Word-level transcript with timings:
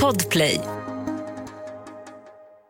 Podplay. 0.00 0.60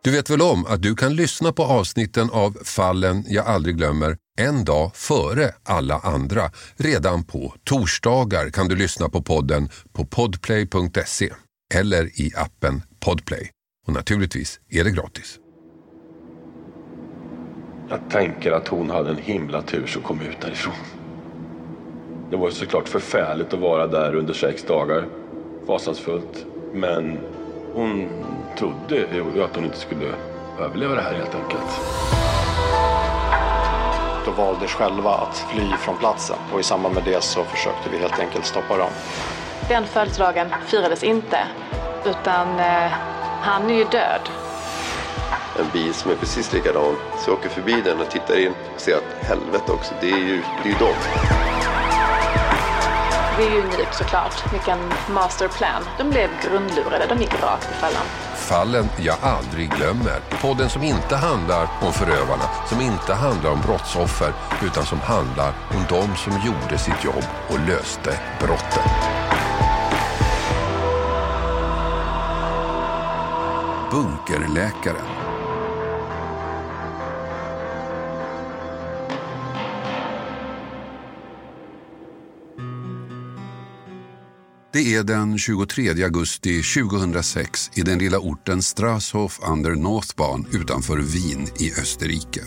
Du 0.04 0.10
vet 0.10 0.30
väl 0.30 0.42
om 0.42 0.66
att 0.66 0.82
du 0.82 0.94
kan 0.94 1.16
lyssna 1.16 1.52
på 1.52 1.64
avsnitten 1.64 2.30
av 2.32 2.56
Fallen 2.64 3.24
jag 3.28 3.46
aldrig 3.46 3.76
glömmer 3.76 4.16
en 4.38 4.64
dag 4.64 4.90
före 4.94 5.52
alla 5.62 5.98
andra. 5.98 6.42
Redan 6.76 7.24
på 7.24 7.54
torsdagar 7.64 8.50
kan 8.50 8.68
du 8.68 8.76
lyssna 8.76 9.08
på 9.08 9.22
podden 9.22 9.68
på 9.92 10.06
podplay.se 10.06 11.32
eller 11.74 12.20
i 12.20 12.32
appen 12.36 12.82
Podplay. 13.00 13.50
Och 13.86 13.92
naturligtvis 13.92 14.60
är 14.70 14.84
det 14.84 14.90
gratis. 14.90 15.38
Jag 17.88 18.10
tänker 18.10 18.52
att 18.52 18.68
hon 18.68 18.90
hade 18.90 19.10
en 19.10 19.16
himla 19.16 19.62
tur 19.62 19.86
som 19.86 20.02
kom 20.02 20.20
ut 20.20 20.40
därifrån. 20.40 20.74
Det 22.30 22.36
var 22.36 22.50
såklart 22.50 22.88
förfärligt 22.88 23.54
att 23.54 23.60
vara 23.60 23.86
där 23.86 24.14
under 24.14 24.34
sex 24.34 24.62
dagar. 24.62 25.08
Fasansfullt. 25.66 26.46
Men 26.72 27.18
hon 27.74 28.08
trodde 28.58 28.96
ju 28.96 29.42
att 29.42 29.56
hon 29.56 29.64
inte 29.64 29.78
skulle 29.78 30.14
överleva 30.60 30.94
det 30.94 31.00
här 31.00 31.14
helt 31.14 31.34
enkelt. 31.34 31.80
De 34.24 34.34
valde 34.34 34.66
själva 34.66 35.10
att 35.10 35.36
fly 35.36 35.70
från 35.78 35.96
platsen 35.96 36.36
och 36.52 36.60
i 36.60 36.62
samband 36.62 36.94
med 36.94 37.04
det 37.04 37.22
så 37.22 37.44
försökte 37.44 37.90
vi 37.90 37.98
helt 37.98 38.18
enkelt 38.18 38.44
stoppa 38.46 38.76
dem. 38.76 38.90
Den 39.68 39.84
födelsedagen 39.84 40.48
firades 40.66 41.04
inte, 41.04 41.38
utan 42.04 42.58
eh, 42.58 42.92
han 43.40 43.70
är 43.70 43.74
ju 43.74 43.84
död. 43.84 44.20
En 45.58 45.66
bil 45.72 45.94
som 45.94 46.10
är 46.10 46.14
precis 46.14 46.52
likadan. 46.52 46.96
Så 47.18 47.30
jag 47.30 47.38
åker 47.38 47.48
förbi 47.48 47.80
den 47.84 48.00
och 48.00 48.10
tittar 48.10 48.38
in 48.38 48.54
och 48.74 48.80
ser 48.80 48.96
att 48.96 49.26
helvete 49.28 49.72
också, 49.72 49.94
det 50.00 50.10
är 50.10 50.18
ju, 50.18 50.42
det 50.62 50.68
är 50.68 50.72
ju 50.72 50.78
dem. 50.78 51.55
Det 53.38 53.42
är 53.42 53.50
ju 53.50 53.60
unikt 53.60 53.94
såklart. 53.94 54.52
Vilken 54.52 54.78
masterplan. 55.10 55.82
De 55.98 56.10
blev 56.10 56.30
grundlurade. 56.42 57.06
De 57.08 57.18
gick 57.18 57.42
rakt 57.42 57.70
i 57.70 57.74
fällan. 57.74 58.02
Fallen 58.34 58.88
jag 58.98 59.16
aldrig 59.22 59.70
glömmer. 59.70 60.20
Podden 60.42 60.68
som 60.68 60.82
inte 60.82 61.16
handlar 61.16 61.68
om 61.82 61.92
förövarna, 61.92 62.44
som 62.66 62.80
inte 62.80 63.14
handlar 63.14 63.50
om 63.50 63.60
brottsoffer, 63.60 64.32
utan 64.66 64.84
som 64.84 65.00
handlar 65.00 65.48
om 65.48 65.84
de 65.88 66.16
som 66.16 66.32
gjorde 66.32 66.78
sitt 66.78 67.04
jobb 67.04 67.24
och 67.48 67.58
löste 67.68 68.18
brotten. 68.40 68.82
Bunkerläkaren. 73.90 75.25
Det 84.76 84.94
är 84.94 85.04
den 85.04 85.38
23 85.38 86.04
augusti 86.04 86.62
2006 86.62 87.70
i 87.74 87.82
den 87.82 87.98
lilla 87.98 88.18
orten 88.18 88.62
Strasshof 88.62 89.40
an 89.42 89.62
der 89.62 89.74
Northbahn 89.74 90.46
utanför 90.52 90.98
Wien 90.98 91.48
i 91.58 91.72
Österrike. 91.80 92.40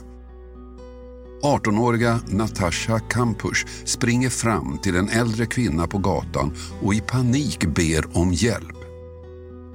18-åriga 1.44 2.20
Natasha 2.28 3.00
Kampusch 3.00 3.66
springer 3.86 4.30
fram 4.30 4.78
till 4.78 4.96
en 4.96 5.10
äldre 5.10 5.46
kvinna 5.46 5.88
på 5.88 5.98
gatan 5.98 6.54
och 6.82 6.94
i 6.94 7.02
panik 7.02 7.66
ber 7.76 8.18
om 8.18 8.34
hjälp. 8.34 8.78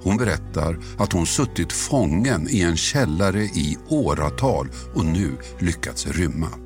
Hon 0.02 0.16
berättar 0.16 0.78
att 0.98 1.12
hon 1.12 1.26
suttit 1.26 1.72
fången 1.72 2.48
i 2.50 2.60
en 2.60 2.76
källare 2.76 3.42
i 3.42 3.78
åratal 3.88 4.68
och 4.94 5.04
nu 5.04 5.36
lyckats 5.58 6.06
rymma. 6.06 6.63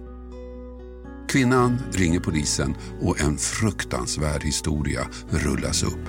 Kvinnan 1.28 1.78
ringer 1.92 2.20
polisen 2.20 2.74
och 3.00 3.20
en 3.20 3.38
fruktansvärd 3.38 4.42
historia 4.42 5.08
rullas 5.30 5.82
upp. 5.82 6.08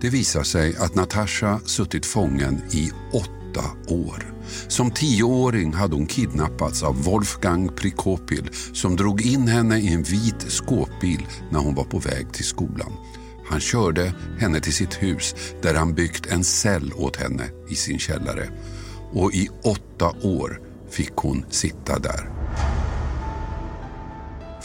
Det 0.00 0.10
visar 0.10 0.42
sig 0.42 0.76
att 0.76 0.94
Natasha 0.94 1.60
suttit 1.64 2.06
fången 2.06 2.62
i 2.70 2.90
åtta 3.12 3.64
år. 3.88 4.34
Som 4.68 4.90
tioåring 4.90 5.72
hade 5.72 5.94
hon 5.94 6.06
kidnappats 6.06 6.82
av 6.82 7.02
Wolfgang 7.02 7.68
Prikopil 7.68 8.50
som 8.72 8.96
drog 8.96 9.26
in 9.26 9.48
henne 9.48 9.78
i 9.78 9.92
en 9.92 10.02
vit 10.02 10.44
skåpbil 10.48 11.26
när 11.50 11.58
hon 11.58 11.74
var 11.74 11.84
på 11.84 11.98
väg 11.98 12.32
till 12.32 12.44
skolan. 12.44 12.92
Han 13.48 13.60
körde 13.60 14.14
henne 14.38 14.60
till 14.60 14.74
sitt 14.74 15.02
hus 15.02 15.34
där 15.62 15.74
han 15.74 15.94
byggt 15.94 16.26
en 16.26 16.44
cell 16.44 16.92
åt 16.96 17.16
henne 17.16 17.44
i 17.70 17.74
sin 17.74 17.98
källare. 17.98 18.48
Och 19.12 19.34
i 19.34 19.48
åtta 19.62 20.12
år 20.22 20.60
fick 20.90 21.16
hon 21.16 21.44
sitta 21.50 21.98
där. 21.98 22.35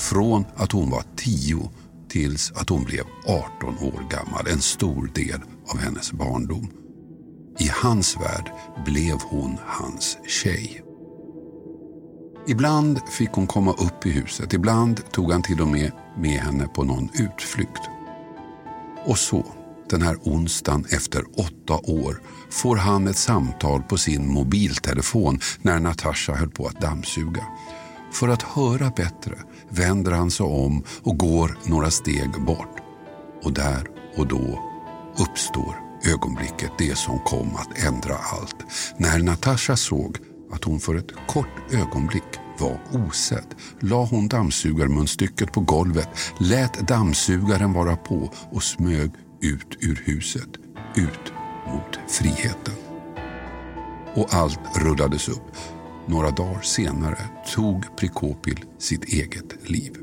Från 0.02 0.46
att 0.56 0.72
hon 0.72 0.90
var 0.90 1.04
tio 1.16 1.70
tills 2.10 2.52
att 2.52 2.70
hon 2.70 2.84
blev 2.84 3.04
18 3.28 3.78
år 3.78 4.10
gammal. 4.10 4.48
En 4.48 4.62
stor 4.62 5.12
del 5.16 5.42
av 5.68 5.80
hennes 5.80 6.12
barndom. 6.12 6.70
I 7.60 7.70
hans 7.84 8.18
värld 8.18 8.52
blev 8.86 9.16
hon 9.22 9.58
hans 9.66 10.18
tjej. 10.28 10.82
Ibland 12.48 13.00
fick 13.10 13.30
hon 13.32 13.48
komma 13.48 13.72
upp 13.72 14.06
i 14.06 14.10
huset. 14.10 14.54
Ibland 14.54 15.12
tog 15.12 15.32
han 15.32 15.44
till 15.44 15.62
och 15.62 15.68
med 15.68 15.92
med 16.18 16.40
henne 16.40 16.68
på 16.68 16.84
någon 16.84 17.10
utflykt. 17.14 17.82
Och 19.06 19.18
så, 19.18 19.46
den 19.90 20.02
här 20.02 20.18
onsdagen 20.24 20.86
efter 20.90 21.24
åtta 21.40 21.92
år, 21.92 22.22
får 22.50 22.76
han 22.76 23.08
ett 23.08 23.18
samtal 23.18 23.82
på 23.84 23.98
sin 23.98 24.34
mobiltelefon 24.34 25.40
när 25.62 25.80
Natasha 25.80 26.34
höll 26.34 26.50
på 26.50 26.68
att 26.68 26.82
dammsuga. 26.82 27.46
För 28.12 28.28
att 28.28 28.42
höra 28.42 28.90
bättre 28.90 29.36
vänder 29.70 30.12
han 30.12 30.32
sig 30.32 30.46
om 30.46 30.84
och 31.04 31.18
går 31.18 31.58
några 31.66 31.92
steg 31.92 32.46
bort. 32.46 32.78
Och 33.44 33.54
där 33.54 33.88
och 34.18 34.28
då 34.28 34.60
uppstår 35.18 35.76
ögonblicket, 36.14 36.72
det 36.78 36.98
som 36.98 37.20
kom 37.20 37.56
att 37.56 37.84
ändra 37.86 38.16
allt. 38.16 38.56
När 38.98 39.20
Natasha 39.20 39.76
såg 39.76 40.18
att 40.54 40.64
hon 40.64 40.80
för 40.80 40.96
ett 40.96 41.12
kort 41.28 41.74
ögonblick 41.74 42.24
var 42.60 42.80
osedd 42.92 43.56
la 43.80 44.06
hon 44.06 44.28
dammsugarmunstycket 44.28 45.52
på 45.52 45.62
golvet, 45.62 46.10
lät 46.40 46.88
dammsugaren 46.88 47.74
vara 47.74 47.96
på 47.96 48.34
och 48.52 48.64
smög 48.64 49.12
ut 49.42 49.78
ur 49.80 50.02
huset, 50.06 50.50
ut 50.96 51.34
mot 51.68 52.12
friheten. 52.12 52.76
Och 54.16 54.34
allt 54.34 54.60
rullades 54.76 55.30
upp. 55.30 55.56
Några 56.08 56.32
dagar 56.32 56.62
senare 56.62 57.18
tog 57.56 57.98
Prikopil 57.98 58.66
sitt 58.78 59.04
eget 59.04 59.70
liv. 59.70 59.98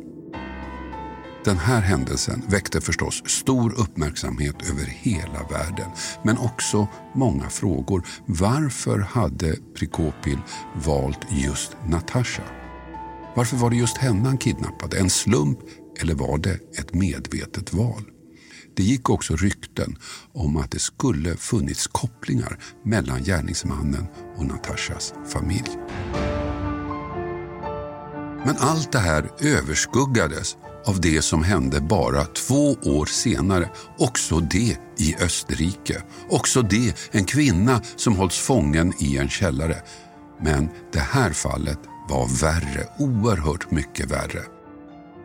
Den 1.44 1.59
här 1.59 1.81
händelsen 1.81 2.42
väckte 2.48 2.81
förstås 2.81 3.22
stor 3.26 3.81
uppmärksamhet 3.81 4.70
över 4.70 4.84
hela 4.84 5.42
världen 5.50 5.91
men 6.22 6.38
också 6.38 6.88
många 7.14 7.48
frågor. 7.48 8.06
Varför 8.26 8.98
hade 8.98 9.56
Prikopil 9.78 10.38
valt 10.75 11.20
just 11.31 11.76
Natasha? 11.86 12.42
Varför 13.34 13.56
var 13.56 13.70
det 13.70 13.76
just 13.76 13.97
henne 13.97 14.28
han 14.28 14.38
kidnappade? 14.38 14.98
En 14.98 15.10
slump 15.10 15.59
eller 16.00 16.15
var 16.15 16.38
det 16.38 16.78
ett 16.78 16.94
medvetet 16.94 17.72
val? 17.72 18.04
Det 18.78 18.84
gick 18.84 19.11
också 19.11 19.37
rykten 19.37 19.97
om 20.34 20.56
att 20.56 20.71
det 20.71 20.78
skulle 20.78 21.37
funnits 21.37 21.87
kopplingar 21.87 22.59
mellan 22.84 23.22
gärningsmannen 23.22 24.06
och 24.37 24.44
Natashas 24.44 25.15
familj. 25.27 25.71
Men 28.44 28.56
allt 28.59 28.93
det 28.93 28.99
här 28.99 29.31
överskuggades 29.41 30.56
av 30.87 31.00
det 31.00 31.22
som 31.22 31.43
hände 31.43 31.81
bara 31.81 32.25
två 32.25 32.72
år 32.72 33.06
senare. 33.06 33.71
Också 33.99 34.41
det 34.41 34.77
i 34.99 35.16
Österrike. 35.21 36.03
Också 36.31 36.62
det 36.62 36.95
en 37.10 37.25
kvinna 37.25 37.81
som 37.97 38.16
hålls 38.16 38.39
fången 38.39 38.93
i 38.99 39.16
en 39.16 39.28
källare. 39.28 39.83
Men 40.43 40.69
det 40.93 41.00
här 41.00 41.33
fallet 41.33 41.78
var 42.09 42.41
värre, 42.41 42.89
oerhört 42.99 43.71
mycket 43.71 44.10
värre. 44.10 44.58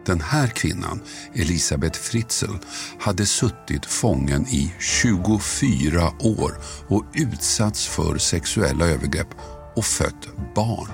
Den 0.05 0.21
här 0.21 0.47
kvinnan, 0.47 1.01
Elisabeth 1.33 1.99
Fritzl, 1.99 2.51
hade 2.99 3.25
suttit 3.25 3.85
fången 3.85 4.47
i 4.47 4.73
24 4.79 6.11
år 6.19 6.57
och 6.87 7.05
utsatts 7.13 7.87
för 7.87 8.17
sexuella 8.17 8.85
övergrepp 8.85 9.27
och 9.75 9.85
fött 9.85 10.27
barn. 10.55 10.91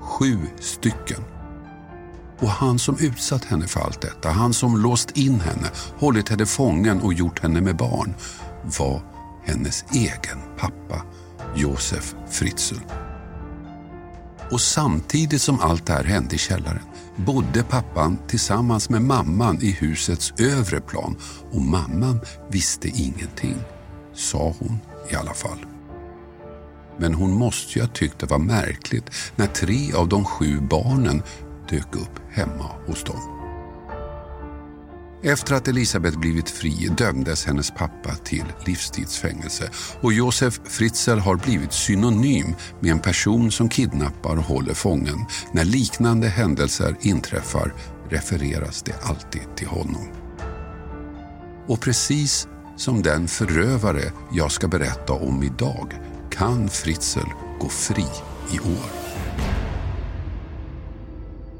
Sju 0.00 0.38
stycken. 0.60 1.24
Och 2.38 2.48
han 2.50 2.78
som 2.78 2.96
utsatt 3.00 3.44
henne 3.44 3.66
för 3.66 3.80
allt 3.80 4.00
detta, 4.00 4.30
han 4.30 4.54
som 4.54 4.76
låst 4.76 5.10
in 5.10 5.40
henne, 5.40 5.70
hållit 5.98 6.28
henne 6.28 6.46
fången 6.46 7.00
och 7.00 7.14
gjort 7.14 7.42
henne 7.42 7.60
med 7.60 7.76
barn, 7.76 8.14
var 8.78 9.02
hennes 9.44 9.84
egen 9.92 10.38
pappa, 10.58 11.02
Josef 11.56 12.14
Fritzl. 12.30 13.03
Och 14.50 14.60
samtidigt 14.60 15.42
som 15.42 15.60
allt 15.60 15.86
det 15.86 15.92
här 15.92 16.04
hände 16.04 16.34
i 16.34 16.38
källaren 16.38 16.82
bodde 17.16 17.62
pappan 17.62 18.18
tillsammans 18.28 18.90
med 18.90 19.02
mamman 19.02 19.58
i 19.62 19.70
husets 19.70 20.32
övre 20.38 20.80
plan 20.80 21.16
och 21.52 21.60
mamman 21.60 22.20
visste 22.50 22.88
ingenting, 22.88 23.56
sa 24.14 24.54
hon 24.58 24.78
i 25.10 25.14
alla 25.14 25.34
fall. 25.34 25.58
Men 26.98 27.14
hon 27.14 27.30
måste 27.30 27.78
ju 27.78 27.84
ha 27.84 27.92
tyckt 27.92 28.18
det 28.18 28.26
var 28.26 28.38
märkligt 28.38 29.10
när 29.36 29.46
tre 29.46 29.92
av 29.92 30.08
de 30.08 30.24
sju 30.24 30.60
barnen 30.60 31.22
dök 31.70 31.96
upp 31.96 32.20
hemma 32.30 32.70
hos 32.86 33.04
dem. 33.04 33.33
Efter 35.26 35.54
att 35.54 35.68
Elisabeth 35.68 36.18
blivit 36.18 36.50
fri 36.50 36.90
dömdes 36.98 37.44
hennes 37.46 37.70
pappa 37.70 38.14
till 38.14 38.44
livstidsfängelse 38.66 39.70
och 40.00 40.12
Josef 40.12 40.60
Fritzl 40.64 41.18
har 41.18 41.36
blivit 41.36 41.72
synonym 41.72 42.54
med 42.80 42.90
en 42.90 42.98
person 42.98 43.50
som 43.50 43.68
kidnappar 43.68 44.36
och 44.36 44.44
håller 44.44 44.74
fången. 44.74 45.26
När 45.52 45.64
liknande 45.64 46.28
händelser 46.28 46.96
inträffar 47.00 47.74
refereras 48.08 48.82
det 48.82 48.94
alltid 49.02 49.56
till 49.56 49.66
honom. 49.66 50.08
Och 51.66 51.80
precis 51.80 52.48
som 52.76 53.02
den 53.02 53.28
förövare 53.28 54.12
jag 54.32 54.52
ska 54.52 54.68
berätta 54.68 55.12
om 55.12 55.42
idag 55.42 55.94
kan 56.30 56.68
Fritzl 56.68 57.28
gå 57.60 57.68
fri 57.68 58.06
i 58.50 58.58
år. 58.58 58.90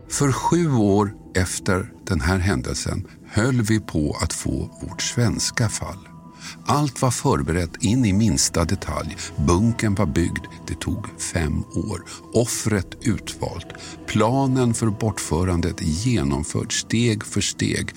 För 0.08 0.32
sju 0.32 0.72
år 0.72 1.12
efter 1.34 1.93
den 2.06 2.20
här 2.20 2.38
händelsen 2.38 3.06
höll 3.34 3.62
vi 3.62 3.81
på 3.81 4.16
att 4.20 4.32
få 4.32 4.70
vårt 4.82 5.02
svenska 5.02 5.69
fall. 5.69 6.08
Allt 6.66 7.02
var 7.02 7.10
förberett 7.10 7.82
in 7.84 8.04
i 8.04 8.12
minsta 8.12 8.64
detalj. 8.64 9.16
Bunken 9.46 9.94
var 9.94 10.06
byggd. 10.06 10.44
Det 10.66 10.75
tog 10.75 11.20
fem 11.20 11.64
år. 11.64 12.04
Offret 12.32 12.96
utvalt. 13.00 13.66
Planen 14.06 14.75
för 14.75 14.86
bortförandet 14.86 15.76
genomförd 15.82 16.81
steg 16.81 17.25
för 17.25 17.40
steg. 17.40 17.90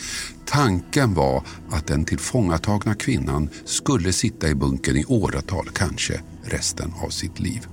Tanken 0.45 1.13
var 1.13 1.43
att 1.71 1.87
den 1.87 2.05
tillfångatagna 2.05 2.95
kvinnan 2.95 3.49
skulle 3.65 4.13
sitta 4.13 4.49
i 4.49 4.55
bunkern 4.55 4.97
i 4.97 5.05
åratal, 5.05 5.69
kanske 5.73 6.21
resten 6.43 6.93
av 7.03 7.09
sitt 7.09 7.39
liv. 7.39 7.67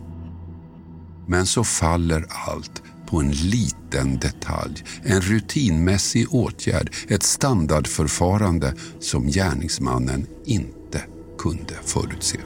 Men 1.27 1.47
så 1.47 1.65
faller 1.65 2.27
allt 2.29 2.83
på 3.15 3.21
en 3.21 3.31
liten 3.31 4.19
detalj, 4.19 4.85
en 5.03 5.21
rutinmässig 5.21 6.35
åtgärd, 6.35 6.95
ett 7.09 7.23
standardförfarande 7.23 8.75
som 9.01 9.27
gärningsmannen 9.27 10.27
inte 10.45 11.03
kunde 11.39 11.75
förutse. 11.85 12.39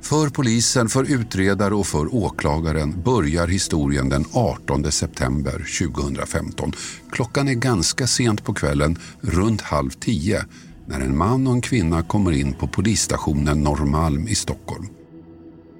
För 0.00 0.28
polisen, 0.28 0.88
för 0.88 1.04
utredare 1.04 1.74
och 1.74 1.86
för 1.86 2.14
åklagaren 2.14 3.02
börjar 3.02 3.46
historien 3.46 4.08
den 4.08 4.24
18 4.32 4.92
september 4.92 5.66
2015. 5.88 6.72
Klockan 7.12 7.48
är 7.48 7.54
ganska 7.54 8.06
sent 8.06 8.44
på 8.44 8.54
kvällen, 8.54 8.98
runt 9.20 9.60
halv 9.60 9.90
tio, 9.90 10.44
när 10.86 11.00
en 11.00 11.16
man 11.16 11.46
och 11.46 11.54
en 11.54 11.60
kvinna 11.60 12.02
kommer 12.02 12.32
in 12.32 12.54
på 12.54 12.68
polisstationen 12.68 13.62
Norrmalm 13.62 14.28
i 14.28 14.34
Stockholm. 14.34 15.01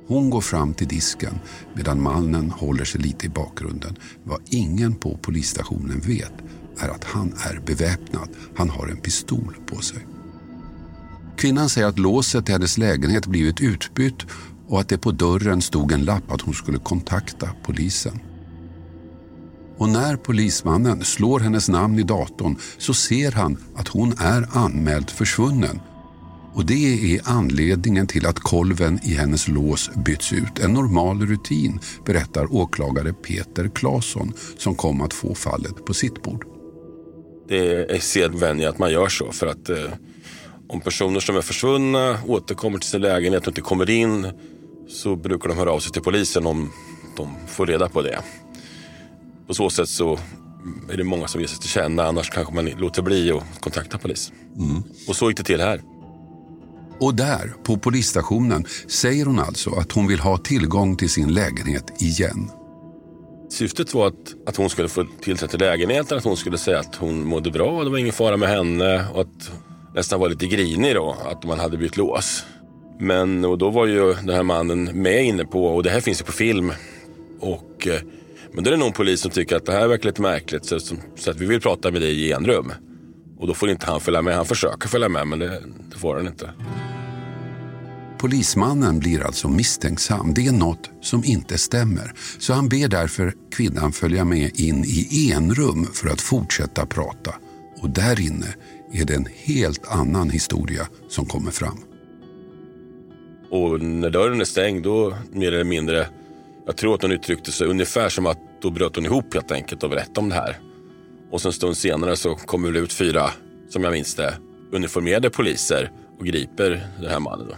Hon 0.06 0.30
går 0.30 0.40
fram 0.40 0.74
till 0.74 0.88
disken 0.88 1.34
medan 1.74 2.02
mannen 2.02 2.50
håller 2.50 2.84
sig 2.84 3.00
lite 3.00 3.26
i 3.26 3.28
bakgrunden. 3.28 3.96
Vad 4.24 4.40
ingen 4.46 4.94
på 4.94 5.16
polisstationen 5.16 6.00
vet 6.00 6.32
är 6.78 6.88
att 6.88 7.04
han 7.04 7.32
är 7.50 7.60
beväpnad. 7.66 8.28
Han 8.56 8.70
har 8.70 8.86
en 8.86 8.96
pistol 8.96 9.56
på 9.66 9.80
sig. 9.80 10.06
Kvinnan 11.36 11.68
säger 11.68 11.86
att 11.86 11.98
låset 11.98 12.48
i 12.48 12.52
hennes 12.52 12.78
lägenhet 12.78 13.26
blivit 13.26 13.60
utbytt 13.60 14.26
och 14.68 14.80
att 14.80 14.88
det 14.88 14.98
på 14.98 15.10
dörren 15.10 15.62
stod 15.62 15.92
en 15.92 16.04
lapp 16.04 16.32
att 16.32 16.40
hon 16.40 16.54
skulle 16.54 16.78
kontakta 16.78 17.48
polisen. 17.62 18.20
Och 19.78 19.88
när 19.88 20.16
polismannen 20.16 21.04
slår 21.04 21.40
hennes 21.40 21.68
namn 21.68 21.98
i 21.98 22.02
datorn 22.02 22.56
så 22.78 22.94
ser 22.94 23.32
han 23.32 23.56
att 23.76 23.88
hon 23.88 24.14
är 24.18 24.48
anmäld 24.52 25.10
försvunnen 25.10 25.80
och 26.54 26.66
det 26.66 27.14
är 27.14 27.20
anledningen 27.24 28.06
till 28.06 28.26
att 28.26 28.38
kolven 28.38 29.00
i 29.02 29.14
hennes 29.14 29.48
lås 29.48 29.90
byts 29.94 30.32
ut. 30.32 30.58
En 30.58 30.72
normal 30.72 31.26
rutin, 31.26 31.80
berättar 32.04 32.54
åklagare 32.54 33.12
Peter 33.12 33.70
Claesson 33.74 34.32
som 34.58 34.74
kom 34.74 35.00
att 35.00 35.14
få 35.14 35.34
fallet 35.34 35.84
på 35.84 35.94
sitt 35.94 36.22
bord. 36.22 36.44
Det 37.48 37.94
är 37.94 37.98
sedvänja 37.98 38.68
att 38.68 38.78
man 38.78 38.92
gör 38.92 39.08
så 39.08 39.32
för 39.32 39.46
att 39.46 39.68
eh, 39.68 39.76
om 40.68 40.80
personer 40.80 41.20
som 41.20 41.36
är 41.36 41.40
försvunna 41.40 42.18
återkommer 42.26 42.78
till 42.78 42.90
sin 42.90 43.00
lägenhet 43.00 43.42
och 43.42 43.48
inte 43.48 43.60
kommer 43.60 43.90
in 43.90 44.26
så 44.88 45.16
brukar 45.16 45.48
de 45.48 45.58
höra 45.58 45.72
av 45.72 45.80
sig 45.80 45.92
till 45.92 46.02
polisen 46.02 46.46
om 46.46 46.70
de 47.16 47.28
får 47.46 47.66
reda 47.66 47.88
på 47.88 48.02
det. 48.02 48.18
På 49.46 49.54
så 49.54 49.70
sätt 49.70 49.88
så 49.88 50.18
är 50.90 50.96
det 50.96 51.04
många 51.04 51.28
som 51.28 51.40
ger 51.40 51.48
sig 51.48 51.58
till 51.58 51.68
känna 51.68 52.04
annars 52.04 52.30
kanske 52.30 52.54
man 52.54 52.66
låter 52.66 53.02
bli 53.02 53.32
att 53.32 53.60
kontakta 53.60 53.98
polisen. 53.98 54.34
Mm. 54.56 54.82
Och 55.08 55.16
så 55.16 55.28
gick 55.28 55.36
det 55.36 55.44
till 55.44 55.60
här. 55.60 55.82
Och 57.02 57.14
där, 57.14 57.54
på 57.62 57.76
polisstationen, 57.76 58.64
säger 58.86 59.24
hon 59.24 59.38
alltså 59.38 59.70
att 59.70 59.92
hon 59.92 60.06
vill 60.06 60.20
ha 60.20 60.38
tillgång 60.38 60.96
till 60.96 61.10
sin 61.10 61.34
lägenhet 61.34 62.02
igen. 62.02 62.50
Syftet 63.50 63.94
var 63.94 64.06
att, 64.06 64.34
att 64.46 64.56
hon 64.56 64.70
skulle 64.70 64.88
få 64.88 65.06
tillträde 65.20 65.50
till 65.50 65.60
lägenheten, 65.60 66.18
att 66.18 66.24
hon 66.24 66.36
skulle 66.36 66.58
säga 66.58 66.78
att 66.78 66.94
hon 66.94 67.26
mådde 67.26 67.50
bra, 67.50 67.84
det 67.84 67.90
var 67.90 67.98
ingen 67.98 68.12
fara 68.12 68.36
med 68.36 68.48
henne 68.48 69.06
och 69.14 69.20
att 69.20 69.52
nästan 69.94 70.20
var 70.20 70.28
lite 70.28 70.46
grinig 70.46 70.94
då, 70.94 71.16
att 71.24 71.44
man 71.44 71.60
hade 71.60 71.76
bytt 71.76 71.96
lås. 71.96 72.44
Men 72.98 73.44
och 73.44 73.58
då 73.58 73.70
var 73.70 73.86
ju 73.86 74.14
den 74.14 74.34
här 74.34 74.42
mannen 74.42 74.84
med 74.84 75.24
inne 75.24 75.44
på, 75.44 75.66
och 75.66 75.82
det 75.82 75.90
här 75.90 76.00
finns 76.00 76.20
ju 76.20 76.24
på 76.24 76.32
film, 76.32 76.72
och, 77.40 77.86
eh, 77.86 78.00
men 78.52 78.64
då 78.64 78.70
är 78.70 78.72
det 78.72 78.80
någon 78.80 78.92
polis 78.92 79.20
som 79.20 79.30
tycker 79.30 79.56
att 79.56 79.66
det 79.66 79.72
här 79.72 79.88
verkar 79.88 80.08
lite 80.08 80.22
märkligt 80.22 80.64
så, 80.64 80.80
så 81.16 81.30
att 81.30 81.36
vi 81.36 81.46
vill 81.46 81.60
prata 81.60 81.90
med 81.90 82.00
dig 82.00 82.20
i 82.20 82.32
enrum. 82.32 82.72
Och 83.38 83.48
då 83.48 83.54
får 83.54 83.70
inte 83.70 83.86
han 83.86 84.00
följa 84.00 84.22
med. 84.22 84.36
Han 84.36 84.46
försöker 84.46 84.88
följa 84.88 85.08
med 85.08 85.26
men 85.26 85.38
det, 85.38 85.62
det 85.90 85.98
får 85.98 86.16
han 86.16 86.26
inte. 86.26 86.50
Polismannen 88.22 88.98
blir 88.98 89.22
alltså 89.22 89.48
misstänksam. 89.48 90.34
Det 90.34 90.46
är 90.46 90.52
något 90.52 90.90
som 91.00 91.24
inte 91.24 91.58
stämmer. 91.58 92.12
Så 92.38 92.52
han 92.52 92.68
ber 92.68 92.88
därför 92.88 93.32
kvinnan 93.50 93.92
följa 93.92 94.24
med 94.24 94.60
in 94.60 94.84
i 94.84 95.32
enrum 95.32 95.84
för 95.84 96.08
att 96.08 96.20
fortsätta 96.20 96.86
prata. 96.86 97.34
Och 97.80 97.90
där 97.90 98.20
inne 98.20 98.46
är 98.92 99.04
det 99.04 99.14
en 99.14 99.28
helt 99.34 99.88
annan 99.88 100.30
historia 100.30 100.88
som 101.08 101.26
kommer 101.26 101.50
fram. 101.50 101.78
Och 103.50 103.82
när 103.82 104.10
dörren 104.10 104.40
är 104.40 104.44
stängd 104.44 104.82
då 104.82 105.16
mer 105.32 105.52
eller 105.52 105.64
mindre, 105.64 106.06
jag 106.66 106.76
tror 106.76 106.94
att 106.94 107.02
hon 107.02 107.12
uttryckte 107.12 107.52
sig 107.52 107.66
ungefär 107.66 108.08
som 108.08 108.26
att 108.26 108.38
då 108.60 108.70
bröt 108.70 108.96
hon 108.96 109.04
ihop 109.04 109.34
helt 109.34 109.52
enkelt 109.52 109.82
och 109.82 109.90
berättade 109.90 110.20
om 110.20 110.28
det 110.28 110.34
här. 110.34 110.58
Och 111.30 111.40
sen 111.40 111.48
en 111.48 111.52
stund 111.52 111.76
senare 111.76 112.16
så 112.16 112.34
kommer 112.34 112.72
det 112.72 112.78
ut 112.78 112.92
fyra, 112.92 113.30
som 113.68 113.84
jag 113.84 113.92
minns 113.92 114.14
det, 114.14 114.34
uniformerade 114.72 115.30
poliser 115.30 115.90
och 116.18 116.26
griper 116.26 116.86
den 117.00 117.10
här 117.10 117.20
mannen. 117.20 117.46
Då. 117.48 117.54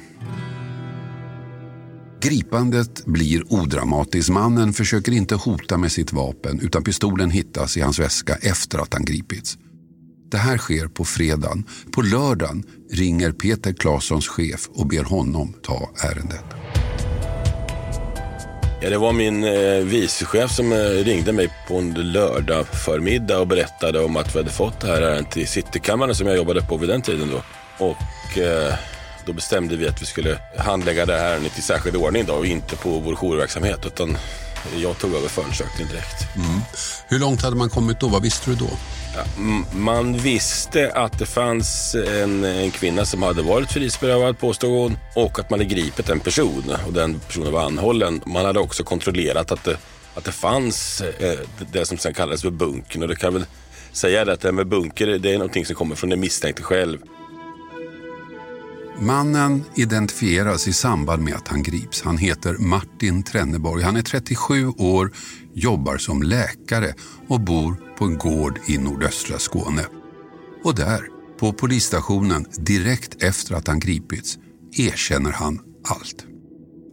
Gripandet 2.25 3.05
blir 3.07 3.53
odramatiskt. 3.53 4.31
Mannen 4.31 4.73
försöker 4.73 5.13
inte 5.13 5.35
hota 5.35 5.77
med 5.77 5.93
sitt 5.93 6.13
vapen 6.13 6.61
utan 6.61 6.85
pistolen 6.85 7.31
hittas 7.31 7.77
i 7.77 7.81
hans 7.81 7.99
väska 7.99 8.37
efter 8.43 8.79
att 8.79 8.95
han 8.95 9.05
gripits. 9.05 9.59
Det 10.31 10.37
här 10.37 10.59
sker 10.59 10.89
på 10.89 11.05
fredagen. 11.05 11.65
På 11.93 12.03
lördagen 12.03 12.65
ringer 12.91 13.33
Peter 13.33 13.73
Claessons 13.73 14.29
chef 14.29 14.69
och 14.69 14.87
ber 14.87 15.03
honom 15.03 15.55
ta 15.63 15.91
ärendet. 16.05 16.45
Ja, 18.83 18.91
det 18.91 18.99
var 18.99 19.13
min 19.13 19.45
eh, 19.45 19.85
vicechef 19.85 20.51
som 20.51 20.73
eh, 20.73 20.77
ringde 20.79 21.33
mig 21.33 21.49
på 21.69 21.77
en 21.77 22.13
lördag 22.13 22.67
förmiddag 22.67 23.39
och 23.39 23.47
berättade 23.47 24.05
om 24.05 24.17
att 24.17 24.35
vi 24.35 24.39
hade 24.39 24.51
fått 24.51 24.81
det 24.81 24.87
här 24.87 25.03
ärendet 25.03 25.37
i 25.37 25.47
Citykammaren 25.47 26.15
som 26.15 26.27
jag 26.27 26.37
jobbade 26.37 26.63
på 26.63 26.77
vid 26.77 26.89
den 26.89 27.03
tiden. 27.03 27.31
Då. 27.31 27.43
Och 27.87 28.39
eh, 28.39 28.75
då 29.27 29.33
bestämde 29.33 29.77
vi 29.77 29.89
att 29.89 30.03
vi 30.03 30.07
skulle 30.07 30.39
handlägga 30.59 31.07
det 31.07 31.19
här 31.19 31.33
ärendet 31.33 31.59
i 31.59 31.63
särskild 31.63 31.97
ordning 31.97 32.25
då, 32.27 32.35
och 32.35 32.47
inte 32.47 32.77
på 32.77 32.99
vår 32.99 33.15
jourverksamhet. 33.15 33.87
Utan 33.87 34.17
jag 34.77 34.99
tog 34.99 35.15
över 35.15 35.29
förundersökningen 35.29 35.93
direkt. 35.93 36.37
Mm. 36.37 36.61
Hur 37.09 37.19
långt 37.19 37.43
hade 37.43 37.57
man 37.57 37.71
kommit 37.71 38.01
då? 38.01 38.09
Vad 38.09 38.23
visste 38.23 38.51
du 38.51 38.57
då? 38.57 38.71
Ja, 39.17 39.25
man 39.73 40.19
visste 40.19 40.93
att 40.93 41.19
det 41.19 41.27
fanns 41.27 41.95
en, 41.95 42.45
en, 42.45 42.71
kvinna 42.71 43.05
som 43.05 43.23
hade 43.23 43.43
varit 43.43 43.73
frihetsberövad, 43.73 44.39
påstod 44.39 44.71
hon, 44.71 44.99
och 45.15 45.39
att 45.39 45.51
man 45.51 45.61
hade 45.61 45.75
gripit 45.75 46.09
en 46.09 46.21
person 46.21 46.77
och 46.87 46.93
den 46.93 47.21
personen 47.21 47.53
var 47.53 47.63
anhållen. 47.63 48.21
Man 48.27 48.45
hade 48.45 48.61
också 48.61 48.85
kontrollerat 48.85 49.53
att 49.53 49.65
det, 49.65 49.77
att 50.15 50.25
det 50.25 50.33
fanns 50.33 51.01
eh, 51.01 51.39
det 51.73 51.87
som 51.87 51.99
sen 51.99 52.15
kallades 52.15 52.43
för 52.43 52.51
bunkern. 52.51 53.03
Och 53.03 53.09
det 53.09 53.17
kan 53.17 53.35
väl 53.35 53.47
säga 53.93 54.33
att 54.33 54.41
det 54.41 54.49
här 54.49 54.53
med 54.53 54.67
bunker, 54.67 55.07
det 55.07 55.31
är 55.31 55.39
någonting 55.39 55.67
som 55.67 55.77
kommer 55.77 55.95
från 55.95 56.11
den 56.11 56.21
misstänkte 56.21 56.63
själv. 56.63 56.99
Mannen 59.01 59.65
identifieras 59.75 60.69
i 60.69 60.73
samband 60.73 61.23
med 61.23 61.35
att 61.35 61.49
han 61.49 61.63
grips. 61.63 62.03
Han 62.03 62.19
heter 62.19 62.57
Martin 62.59 63.23
Trenneborg. 63.23 63.83
Han 63.83 63.97
är 63.97 64.03
37 64.03 64.69
år, 64.69 65.13
jobbar 65.55 65.99
som 65.99 66.23
läkare 66.23 66.95
och 67.29 67.41
bor 67.41 67.77
på 67.99 68.05
en 68.05 68.19
gård 68.19 68.59
i 68.67 68.79
nordöstra 68.79 69.39
Skåne. 69.39 69.83
Och 70.65 70.75
där, 70.75 71.01
på 71.39 71.53
polisstationen 71.53 72.47
direkt 72.59 73.23
efter 73.23 73.55
att 73.55 73.67
han 73.67 73.81
gripits, 73.81 74.39
erkänner 74.73 75.33
han 75.33 75.61
allt. 75.89 76.27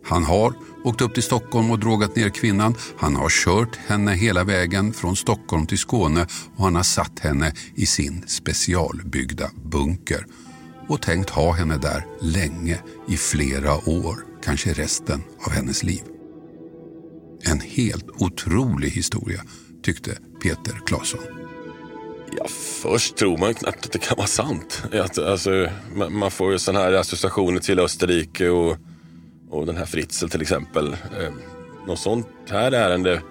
Han 0.06 0.24
har 0.24 0.54
åkt 0.84 1.02
upp 1.02 1.14
till 1.14 1.24
Stockholm 1.24 1.72
och 1.72 1.80
drogat 1.80 2.16
ner 2.16 2.30
kvinnan. 2.30 2.76
Han 2.98 3.16
har 3.16 3.30
kört 3.30 3.76
henne 3.76 4.14
hela 4.14 4.44
vägen 4.44 4.94
från 4.94 5.16
Stockholm 5.16 5.66
till 5.66 5.78
Skåne 5.78 6.28
och 6.56 6.64
han 6.64 6.76
har 6.76 6.84
satt 6.84 7.20
henne 7.20 7.54
i 7.76 7.86
sin 7.86 8.24
specialbyggda 8.28 9.50
bunker 9.72 10.26
och 10.92 11.02
tänkt 11.02 11.30
ha 11.30 11.52
henne 11.52 11.78
där 11.78 12.06
länge, 12.22 12.80
i 13.08 13.18
flera 13.18 13.90
år, 13.90 14.26
kanske 14.44 14.74
resten 14.74 15.24
av 15.46 15.52
hennes 15.52 15.84
liv. 15.84 16.02
En 17.44 17.60
helt 17.60 18.10
otrolig 18.10 18.90
historia, 18.90 19.42
tyckte 19.84 20.12
Peter 20.44 20.82
Claesson. 20.86 21.20
Ja, 22.38 22.48
först 22.82 23.16
tror 23.16 23.38
man 23.38 23.54
knappt 23.54 23.86
att 23.86 23.92
det 23.92 24.00
kan 24.00 24.18
vara 24.18 24.28
sant. 24.28 24.84
Att, 24.94 25.18
alltså, 25.18 25.68
man, 25.96 26.14
man 26.14 26.32
får 26.32 26.52
ju 26.52 26.60
sådana 26.60 26.86
här 26.86 26.94
associationer 26.94 27.60
till 27.60 27.80
Österrike 27.80 28.50
och, 28.50 28.78
och 29.50 29.66
den 29.66 29.78
här 29.78 29.86
Fritzl 29.86 30.28
till 30.28 30.42
exempel. 30.42 30.88
Eh, 30.94 31.34
något 31.88 32.00
sånt 32.00 32.28
här 32.50 32.72
ärende, 32.72 33.22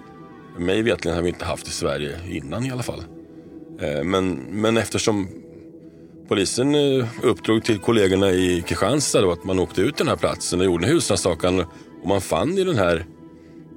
mig 0.57 0.81
vetligen 0.81 1.15
har 1.15 1.23
vi 1.23 1.29
inte 1.29 1.45
haft 1.45 1.67
i 1.67 1.71
Sverige 1.71 2.19
innan 2.29 2.65
i 2.65 2.71
alla 2.71 2.83
fall. 2.83 3.03
Eh, 3.81 4.03
men, 4.03 4.33
men 4.33 4.77
eftersom 4.77 5.29
polisen 6.31 6.75
eh, 6.75 7.05
uppdrog 7.21 7.63
till 7.63 7.79
kollegorna 7.79 8.31
i 8.31 8.63
Kristianstad 8.67 9.21
då, 9.21 9.31
att 9.31 9.43
man 9.43 9.59
åkte 9.59 9.81
ut 9.81 9.97
den 9.97 10.07
här 10.07 10.15
platsen 10.15 10.59
och 10.59 10.65
gjorde 10.65 10.87
husrannsakan 10.87 11.59
och 12.01 12.07
man 12.07 12.21
fann 12.21 12.57
i 12.57 12.63
den 12.63 12.75
här, 12.75 13.05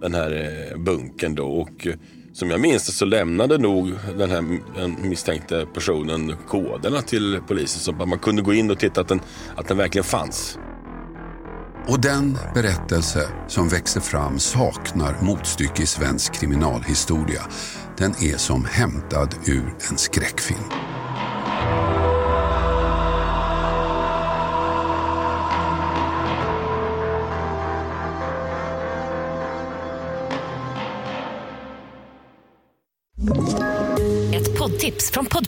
den 0.00 0.14
här 0.14 0.30
eh, 0.72 0.78
bunken 0.78 1.34
då. 1.34 1.46
Och 1.46 1.86
eh, 1.86 1.94
som 2.32 2.50
jag 2.50 2.60
minns 2.60 2.86
det 2.86 2.92
så 2.92 3.04
lämnade 3.04 3.58
nog 3.58 3.92
den 4.18 4.30
här 4.30 4.60
den 4.76 5.08
misstänkte 5.08 5.66
personen 5.74 6.34
koderna 6.48 7.02
till 7.02 7.40
polisen 7.48 7.80
så 7.80 8.02
att 8.02 8.08
man 8.08 8.18
kunde 8.18 8.42
gå 8.42 8.54
in 8.54 8.70
och 8.70 8.78
titta 8.78 9.00
att 9.00 9.08
den, 9.08 9.20
att 9.56 9.68
den 9.68 9.76
verkligen 9.76 10.04
fanns. 10.04 10.58
Och 11.88 12.00
den 12.00 12.38
berättelse 12.54 13.28
som 13.48 13.68
växer 13.68 14.00
fram 14.00 14.38
saknar 14.38 15.16
motstycke 15.22 15.82
i 15.82 15.86
svensk 15.86 16.34
kriminalhistoria. 16.34 17.42
Den 17.98 18.10
är 18.10 18.36
som 18.36 18.64
hämtad 18.64 19.34
ur 19.46 19.74
en 19.90 19.98
skräckfilm. 19.98 20.64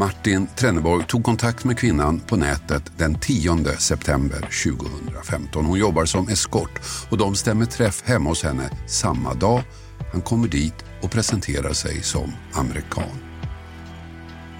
Martin 0.00 0.46
Trenneborg 0.56 1.06
tog 1.06 1.24
kontakt 1.24 1.64
med 1.64 1.78
kvinnan 1.78 2.20
på 2.20 2.36
nätet 2.36 2.92
den 2.96 3.18
10 3.18 3.76
september 3.78 4.40
2015. 4.40 5.64
Hon 5.64 5.78
jobbar 5.78 6.04
som 6.04 6.28
eskort 6.28 6.80
och 7.10 7.18
de 7.18 7.34
stämmer 7.34 7.66
träff 7.66 8.02
hemma 8.04 8.28
hos 8.28 8.42
henne 8.42 8.70
samma 8.86 9.34
dag. 9.34 9.62
Han 10.12 10.20
kommer 10.20 10.48
dit 10.48 10.74
och 11.02 11.10
presenterar 11.10 11.72
sig 11.72 12.02
som 12.02 12.32
amerikan. 12.52 13.18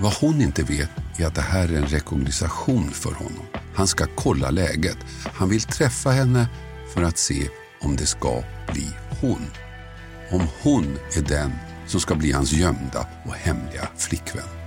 Vad 0.00 0.12
hon 0.12 0.40
inte 0.40 0.62
vet 0.62 0.90
är 1.18 1.26
att 1.26 1.34
det 1.34 1.40
här 1.40 1.68
är 1.68 1.76
en 1.76 1.86
rekognosation 1.86 2.90
för 2.90 3.12
honom. 3.12 3.46
Han 3.74 3.86
ska 3.86 4.06
kolla 4.16 4.50
läget. 4.50 4.98
Han 5.24 5.48
vill 5.48 5.62
träffa 5.62 6.10
henne 6.10 6.48
för 6.94 7.02
att 7.02 7.18
se 7.18 7.48
om 7.80 7.96
det 7.96 8.06
ska 8.06 8.42
bli 8.72 8.86
hon. 9.20 9.46
Om 10.30 10.46
hon 10.62 10.98
är 11.16 11.22
den 11.22 11.52
som 11.86 12.00
ska 12.00 12.14
bli 12.14 12.32
hans 12.32 12.52
gömda 12.52 13.06
och 13.24 13.34
hemliga 13.34 13.88
flickvän. 13.96 14.59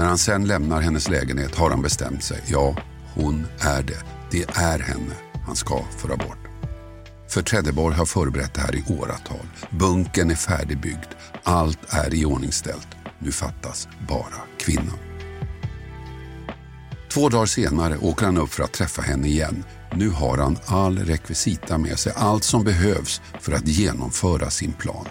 När 0.00 0.06
han 0.06 0.18
sen 0.18 0.46
lämnar 0.46 0.80
hennes 0.80 1.08
lägenhet 1.08 1.54
har 1.54 1.70
han 1.70 1.82
bestämt 1.82 2.24
sig. 2.24 2.42
Ja, 2.46 2.76
hon 3.14 3.46
är 3.60 3.82
det. 3.82 4.04
Det 4.30 4.42
är 4.42 4.78
henne 4.78 5.14
han 5.46 5.56
ska 5.56 5.84
föra 5.98 6.16
bort. 6.16 6.38
För 7.28 7.42
Tredjeborg 7.42 7.96
har 7.96 8.06
förberett 8.06 8.54
det 8.54 8.60
här 8.60 8.74
i 8.74 8.84
åratal. 8.88 9.46
Bunken 9.70 10.30
är 10.30 10.34
färdigbyggd. 10.34 11.12
Allt 11.42 11.78
är 11.88 12.14
iordningställt. 12.14 12.88
Nu 13.18 13.32
fattas 13.32 13.88
bara 14.08 14.40
kvinnan. 14.58 14.98
Två 17.12 17.28
dagar 17.28 17.46
senare 17.46 17.98
åker 17.98 18.26
han 18.26 18.38
upp 18.38 18.50
för 18.50 18.62
att 18.62 18.72
träffa 18.72 19.02
henne 19.02 19.28
igen. 19.28 19.64
Nu 19.94 20.10
har 20.10 20.38
han 20.38 20.58
all 20.66 20.98
rekvisita 20.98 21.78
med 21.78 21.98
sig, 21.98 22.12
allt 22.16 22.44
som 22.44 22.64
behövs 22.64 23.20
för 23.40 23.52
att 23.52 23.68
genomföra 23.68 24.50
sin 24.50 24.72
plan. 24.72 25.06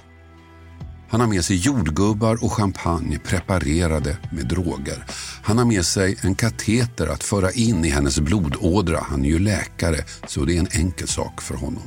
Han 1.09 1.19
har 1.19 1.27
med 1.27 1.45
sig 1.45 1.55
jordgubbar 1.55 2.43
och 2.43 2.53
champagne 2.53 3.19
preparerade 3.19 4.17
med 4.31 4.47
droger. 4.47 5.05
Han 5.43 5.57
har 5.57 5.65
med 5.65 5.85
sig 5.85 6.17
en 6.21 6.35
kateter 6.35 7.07
att 7.07 7.23
föra 7.23 7.51
in 7.51 7.85
i 7.85 7.89
hennes 7.89 8.19
blodådra. 8.19 8.99
Han 8.99 9.25
är 9.25 9.29
ju 9.29 9.39
läkare 9.39 9.97
så 10.27 10.45
det 10.45 10.55
är 10.55 10.59
en 10.59 10.67
enkel 10.71 11.07
sak 11.07 11.41
för 11.41 11.55
honom. 11.55 11.83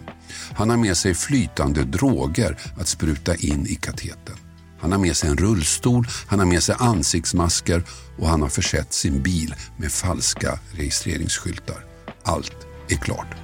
Han 0.54 0.70
har 0.70 0.76
med 0.76 0.96
sig 0.96 1.14
flytande 1.14 1.84
droger 1.84 2.58
att 2.80 2.88
spruta 2.88 3.34
in 3.34 3.66
i 3.66 3.74
katetern. 3.74 4.36
Han 4.80 4.92
har 4.92 4.98
med 4.98 5.16
sig 5.16 5.30
en 5.30 5.36
rullstol, 5.36 6.06
han 6.26 6.38
har 6.38 6.46
med 6.46 6.62
sig 6.62 6.76
ansiktsmasker 6.78 7.82
och 8.18 8.28
han 8.28 8.42
har 8.42 8.48
försett 8.48 8.92
sin 8.92 9.22
bil 9.22 9.54
med 9.76 9.92
falska 9.92 10.58
registreringsskyltar. 10.72 11.84
Allt 12.22 12.56
är 12.88 12.96
klart. 12.96 13.41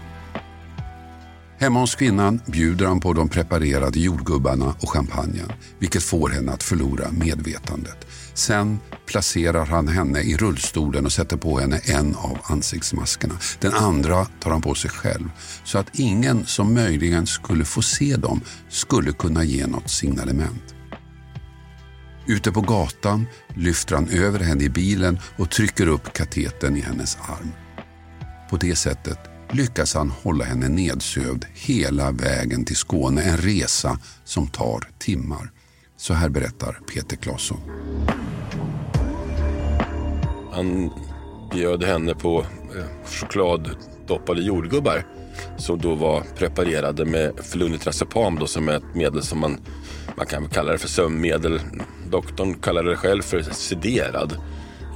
Hemma 1.61 1.81
hos 1.81 1.95
kvinnan 1.95 2.41
bjuder 2.47 2.87
han 2.87 3.01
på 3.01 3.13
de 3.13 3.29
preparerade 3.29 4.01
jordgubbarna 4.01 4.75
och 4.81 4.91
champagnen, 4.91 5.53
vilket 5.79 6.03
får 6.03 6.29
henne 6.29 6.53
att 6.53 6.63
förlora 6.63 7.11
medvetandet. 7.11 8.07
Sen 8.35 8.79
placerar 9.07 9.67
han 9.67 9.89
henne 9.89 10.21
i 10.21 10.37
rullstolen 10.37 11.05
och 11.05 11.13
sätter 11.13 11.37
på 11.37 11.59
henne 11.59 11.79
en 11.79 12.15
av 12.15 12.39
ansiktsmaskerna. 12.45 13.35
Den 13.61 13.75
andra 13.75 14.25
tar 14.25 14.51
han 14.51 14.63
på 14.63 14.75
sig 14.75 14.91
själv, 14.91 15.31
så 15.65 15.79
att 15.79 15.99
ingen 15.99 16.47
som 16.47 16.75
möjligen 16.75 17.27
skulle 17.27 17.65
få 17.65 17.83
se 17.83 18.17
dem 18.17 18.41
skulle 18.69 19.13
kunna 19.13 19.45
ge 19.45 19.67
något 19.67 19.91
signalement. 19.91 20.75
Ute 22.27 22.53
på 22.53 22.61
gatan 22.61 23.27
lyfter 23.55 23.95
han 23.95 24.09
över 24.09 24.39
henne 24.39 24.65
i 24.65 24.69
bilen 24.69 25.19
och 25.37 25.51
trycker 25.51 25.87
upp 25.87 26.13
kateten 26.13 26.77
i 26.77 26.81
hennes 26.81 27.17
arm. 27.17 27.53
På 28.51 28.57
det 28.57 28.77
sättet 28.77 29.38
lyckas 29.53 29.95
han 29.95 30.11
hålla 30.11 30.45
henne 30.45 30.69
nedsövd 30.69 31.45
hela 31.55 32.11
vägen 32.11 32.65
till 32.65 32.77
Skåne. 32.77 33.23
En 33.23 33.37
resa 33.37 33.99
som 34.25 34.47
tar 34.47 34.89
timmar. 34.99 35.51
Så 35.97 36.15
här 36.15 36.29
berättar 36.29 36.81
Peter 36.95 37.17
Claesson. 37.17 37.61
Han 40.53 40.91
bjöd 41.53 41.85
henne 41.85 42.15
på 42.15 42.41
eh, 42.77 43.07
chokladdoppade 43.07 44.43
jordgubbar 44.43 45.07
som 45.57 45.79
då 45.79 45.95
var 45.95 46.21
preparerade 46.37 47.05
med 47.05 47.33
flunitrazepam 47.43 48.39
då 48.39 48.47
som 48.47 48.69
är 48.69 48.77
ett 48.77 48.95
medel 48.95 49.23
som 49.23 49.39
man, 49.39 49.61
man 50.17 50.27
kan 50.27 50.49
kalla 50.49 50.73
det 50.73 50.79
för 50.79 50.89
sömnmedel. 50.89 51.61
Doktorn 52.11 52.55
kallade 52.55 52.91
det 52.91 52.97
själv 52.97 53.23
för 53.23 53.43
sederad. 53.43 54.37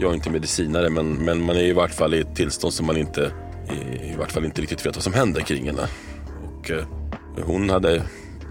Jag 0.00 0.10
är 0.10 0.14
inte 0.14 0.30
medicinare 0.30 0.90
men, 0.90 1.12
men 1.12 1.42
man 1.42 1.56
är 1.56 1.64
i 1.64 1.72
vart 1.72 1.94
fall 1.94 2.14
i 2.14 2.20
ett 2.20 2.36
tillstånd 2.36 2.74
som 2.74 2.86
man 2.86 2.96
inte 2.96 3.32
i, 3.70 4.12
i 4.12 4.16
vart 4.18 4.32
fall 4.32 4.44
inte 4.44 4.62
riktigt 4.62 4.86
vet 4.86 4.96
vad 4.96 5.04
som 5.04 5.12
händer 5.12 5.40
kring 5.40 5.66
henne. 5.66 5.88
Och, 6.44 6.70
eh, 6.70 6.84
hon 7.44 7.70
hade, 7.70 8.02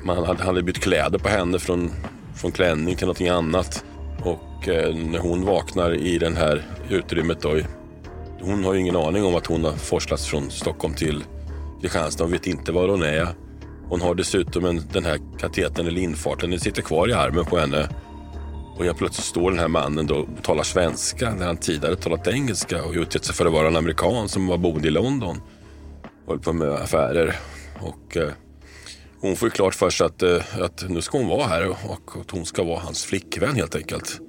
man 0.03 0.25
hade, 0.25 0.44
hade 0.44 0.63
bytt 0.63 0.80
kläder 0.80 1.20
på 1.20 1.30
henne 1.30 1.60
från, 1.60 1.91
från 2.36 2.51
klänning 2.51 2.96
till 2.96 3.06
någonting 3.06 3.30
annat. 3.30 3.86
Och 4.24 4.68
eh, 4.68 4.96
när 4.96 5.20
hon 5.20 5.46
vaknar 5.46 5.94
i 5.94 6.18
det 6.18 6.36
här 6.36 6.63
utrymmet 6.89 7.41
då, 7.41 7.60
hon 8.41 8.63
har 8.63 8.74
ju 8.74 8.80
ingen 8.80 8.96
aning 8.96 9.25
om 9.25 9.36
att 9.36 9.46
hon 9.46 9.63
har 9.63 9.72
forslats 9.72 10.27
från 10.27 10.51
Stockholm 10.51 10.94
till 10.94 11.24
Kristianstad. 11.82 12.24
Hon 12.24 12.32
vet 12.32 12.48
inte 12.48 12.72
var 12.72 12.88
hon 12.88 13.03
är. 13.03 13.27
Hon 13.89 14.01
har 14.01 14.15
dessutom 14.15 14.65
en, 14.65 14.82
den 14.91 15.06
här 15.06 15.20
katetern 15.39 15.88
eller 15.88 16.01
infarten, 16.01 16.50
den 16.50 16.60
sitter 16.60 16.82
kvar 16.82 17.10
i 17.10 17.13
armen 17.13 17.46
på 17.46 17.58
henne. 17.58 17.89
Och 18.82 18.88
jag 18.88 18.98
plötsligt 18.98 19.26
står 19.26 19.52
den 19.52 19.60
här 19.60 19.68
mannen 19.68 20.08
då 20.08 20.16
och 20.16 20.44
talar 20.44 20.64
svenska 20.64 21.34
när 21.34 21.46
han 21.46 21.58
tidigare 21.58 21.96
talat 21.96 22.28
engelska 22.28 22.84
och 22.84 22.94
utgett 22.94 23.26
sig 23.26 23.36
för 23.36 23.46
att 23.46 23.52
vara 23.52 23.68
en 23.68 23.76
amerikan 23.76 24.30
som 24.30 24.48
var 24.48 24.58
boende 24.58 24.88
i 24.88 24.92
London. 24.92 25.42
Höll 26.28 26.40
på 26.40 26.54
med 26.54 26.70
affärer. 26.70 27.36
Och 27.80 28.18
eh, 28.18 28.30
hon 29.20 29.36
får 29.36 29.48
ju 29.48 29.52
klart 29.52 29.76
för 29.76 29.90
sig 29.90 30.06
att, 30.06 30.24
eh, 30.24 30.62
att 30.62 30.90
nu 30.90 31.02
ska 31.02 31.18
hon 31.18 31.28
vara 31.28 31.48
här 31.48 31.70
och 31.70 32.22
att 32.22 32.32
hon 32.32 32.46
ska 32.46 32.64
vara 32.64 32.80
hans 32.80 33.06
flickvän 33.06 33.56
helt 33.56 33.76
enkelt. 33.76 34.20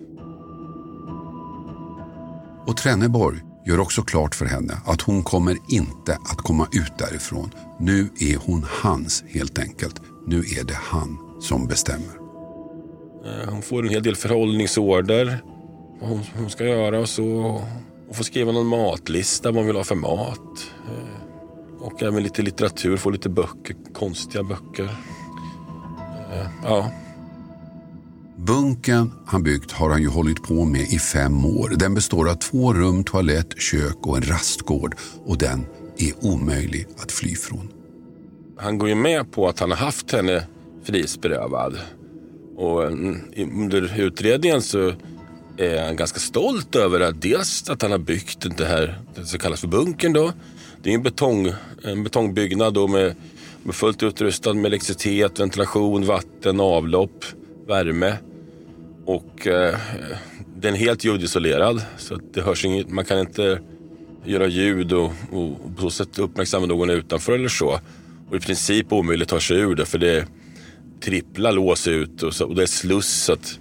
Och 2.67 2.77
Trenneborg 2.77 3.39
gör 3.67 3.81
också 3.81 4.03
klart 4.03 4.35
för 4.35 4.47
henne 4.47 4.75
att 4.87 5.03
hon 5.03 5.23
kommer 5.23 5.57
inte 5.69 6.13
att 6.13 6.39
komma 6.39 6.69
ut 6.73 6.99
därifrån. 6.99 7.51
Nu 7.81 8.09
är 8.21 8.37
hon 8.37 8.67
hans 8.83 9.25
helt 9.29 9.59
enkelt. 9.59 10.03
Nu 10.27 10.39
är 10.39 10.65
det 10.65 10.79
han 10.83 11.19
som 11.41 11.67
bestämmer. 11.67 12.22
Eh, 13.25 13.51
hon 13.51 13.63
får 13.63 13.83
en 13.83 13.89
hel 13.89 14.03
del 14.03 14.17
förhållningsorder. 14.17 15.39
Vad 16.01 16.11
hon, 16.11 16.21
hon 16.37 16.51
ska 16.51 16.65
göra 16.65 17.01
och 17.01 17.09
så. 17.09 17.25
Hon 18.07 18.15
får 18.15 18.25
skriva 18.25 18.53
någon 18.53 18.67
matlista 18.67 19.49
vad 19.49 19.57
hon 19.57 19.67
vill 19.67 19.77
ha 19.77 19.85
för 19.85 19.95
mat. 19.95 20.71
Eh, 20.89 21.83
och 21.83 22.03
även 22.03 22.23
lite 22.23 22.43
litteratur, 22.43 22.97
få 22.97 23.11
lite 23.11 23.29
böcker, 23.29 23.77
konstiga 23.93 24.45
böcker. 24.45 24.85
Eh, 26.33 26.47
ja. 26.65 26.91
Bunken 28.37 29.13
han 29.27 29.43
byggt 29.43 29.73
har 29.73 29.91
han 29.91 30.03
ju 30.03 30.09
hållit 30.09 30.43
på 30.43 30.65
med 30.65 30.81
i 30.81 30.99
fem 30.99 31.45
år. 31.45 31.73
Den 31.77 31.95
består 31.95 32.29
av 32.29 32.35
två 32.35 32.73
rum, 32.73 33.05
toalett, 33.05 33.61
kök 33.61 34.07
och 34.07 34.17
en 34.17 34.23
rastgård. 34.23 34.95
Och 35.25 35.39
den 35.39 35.67
är 35.99 36.27
omöjlig 36.27 36.87
att 36.99 37.13
fly 37.13 37.35
från. 37.35 37.69
Han 38.57 38.79
går 38.79 38.89
ju 38.89 38.95
med 38.95 39.33
på 39.33 39.49
att 39.49 39.61
han 39.61 39.71
har 39.71 39.79
haft 39.79 40.13
henne 40.13 40.47
frihetsberövad. 40.85 41.79
Och 42.57 42.85
mm, 42.85 43.21
under 43.37 44.01
utredningen 44.01 44.63
så 44.63 44.93
är 45.57 45.85
han 45.85 45.97
ganska 45.97 46.21
stolt 46.21 46.77
över 46.77 47.01
att 47.01 47.23
dels 47.23 47.71
att 47.71 47.83
han 47.83 47.91
har 47.91 47.99
byggt 47.99 48.57
det 48.57 48.65
här 48.65 48.99
det 49.15 49.25
som 49.25 49.39
kallas 49.39 49.61
för 49.61 49.69
bunkern 49.69 50.13
då. 50.13 50.33
Det 50.83 50.91
är 50.91 50.95
en, 50.95 51.03
betong, 51.03 51.53
en 51.83 52.05
betongbyggnad 52.05 52.75
då 52.75 52.89
med, 52.89 53.15
med 53.63 53.75
fullt 53.75 54.03
utrustad 54.03 54.55
med 54.55 54.67
elektricitet, 54.67 55.41
ventilation, 55.41 56.07
vatten, 56.07 56.61
avlopp, 56.61 57.25
värme. 57.67 58.15
Och 59.05 59.47
eh, 59.47 59.77
den 60.57 60.75
är 60.75 60.79
helt 60.79 61.05
ljudisolerad 61.05 61.83
så 61.99 62.19
det 62.33 62.41
hörs 62.41 62.65
inget, 62.65 62.91
man 62.91 63.05
kan 63.05 63.19
inte 63.19 63.61
göra 64.25 64.47
ljud 64.47 64.93
och, 64.93 65.13
och 65.31 65.77
på 65.77 65.83
så 65.83 65.91
sätt 65.91 66.19
uppmärksamma 66.19 66.67
någon 66.67 66.91
utanför 66.91 67.33
eller 67.33 67.49
så. 67.49 67.81
Och 68.31 68.37
i 68.37 68.41
princip 68.41 68.93
omöjligt 68.93 69.27
att 69.27 69.31
ta 69.31 69.41
sig 69.41 69.57
ur 69.57 69.75
det 69.75 69.87
för 69.87 69.99
det 69.99 70.17
är 70.17 70.27
trippla 71.03 71.51
lås 71.51 71.89
ut 71.89 72.23
och, 72.23 72.35
så, 72.35 72.47
och 72.47 72.55
det 72.55 72.63
är 72.63 72.67
sluss. 72.67 73.25
Så 73.25 73.33
att 73.33 73.59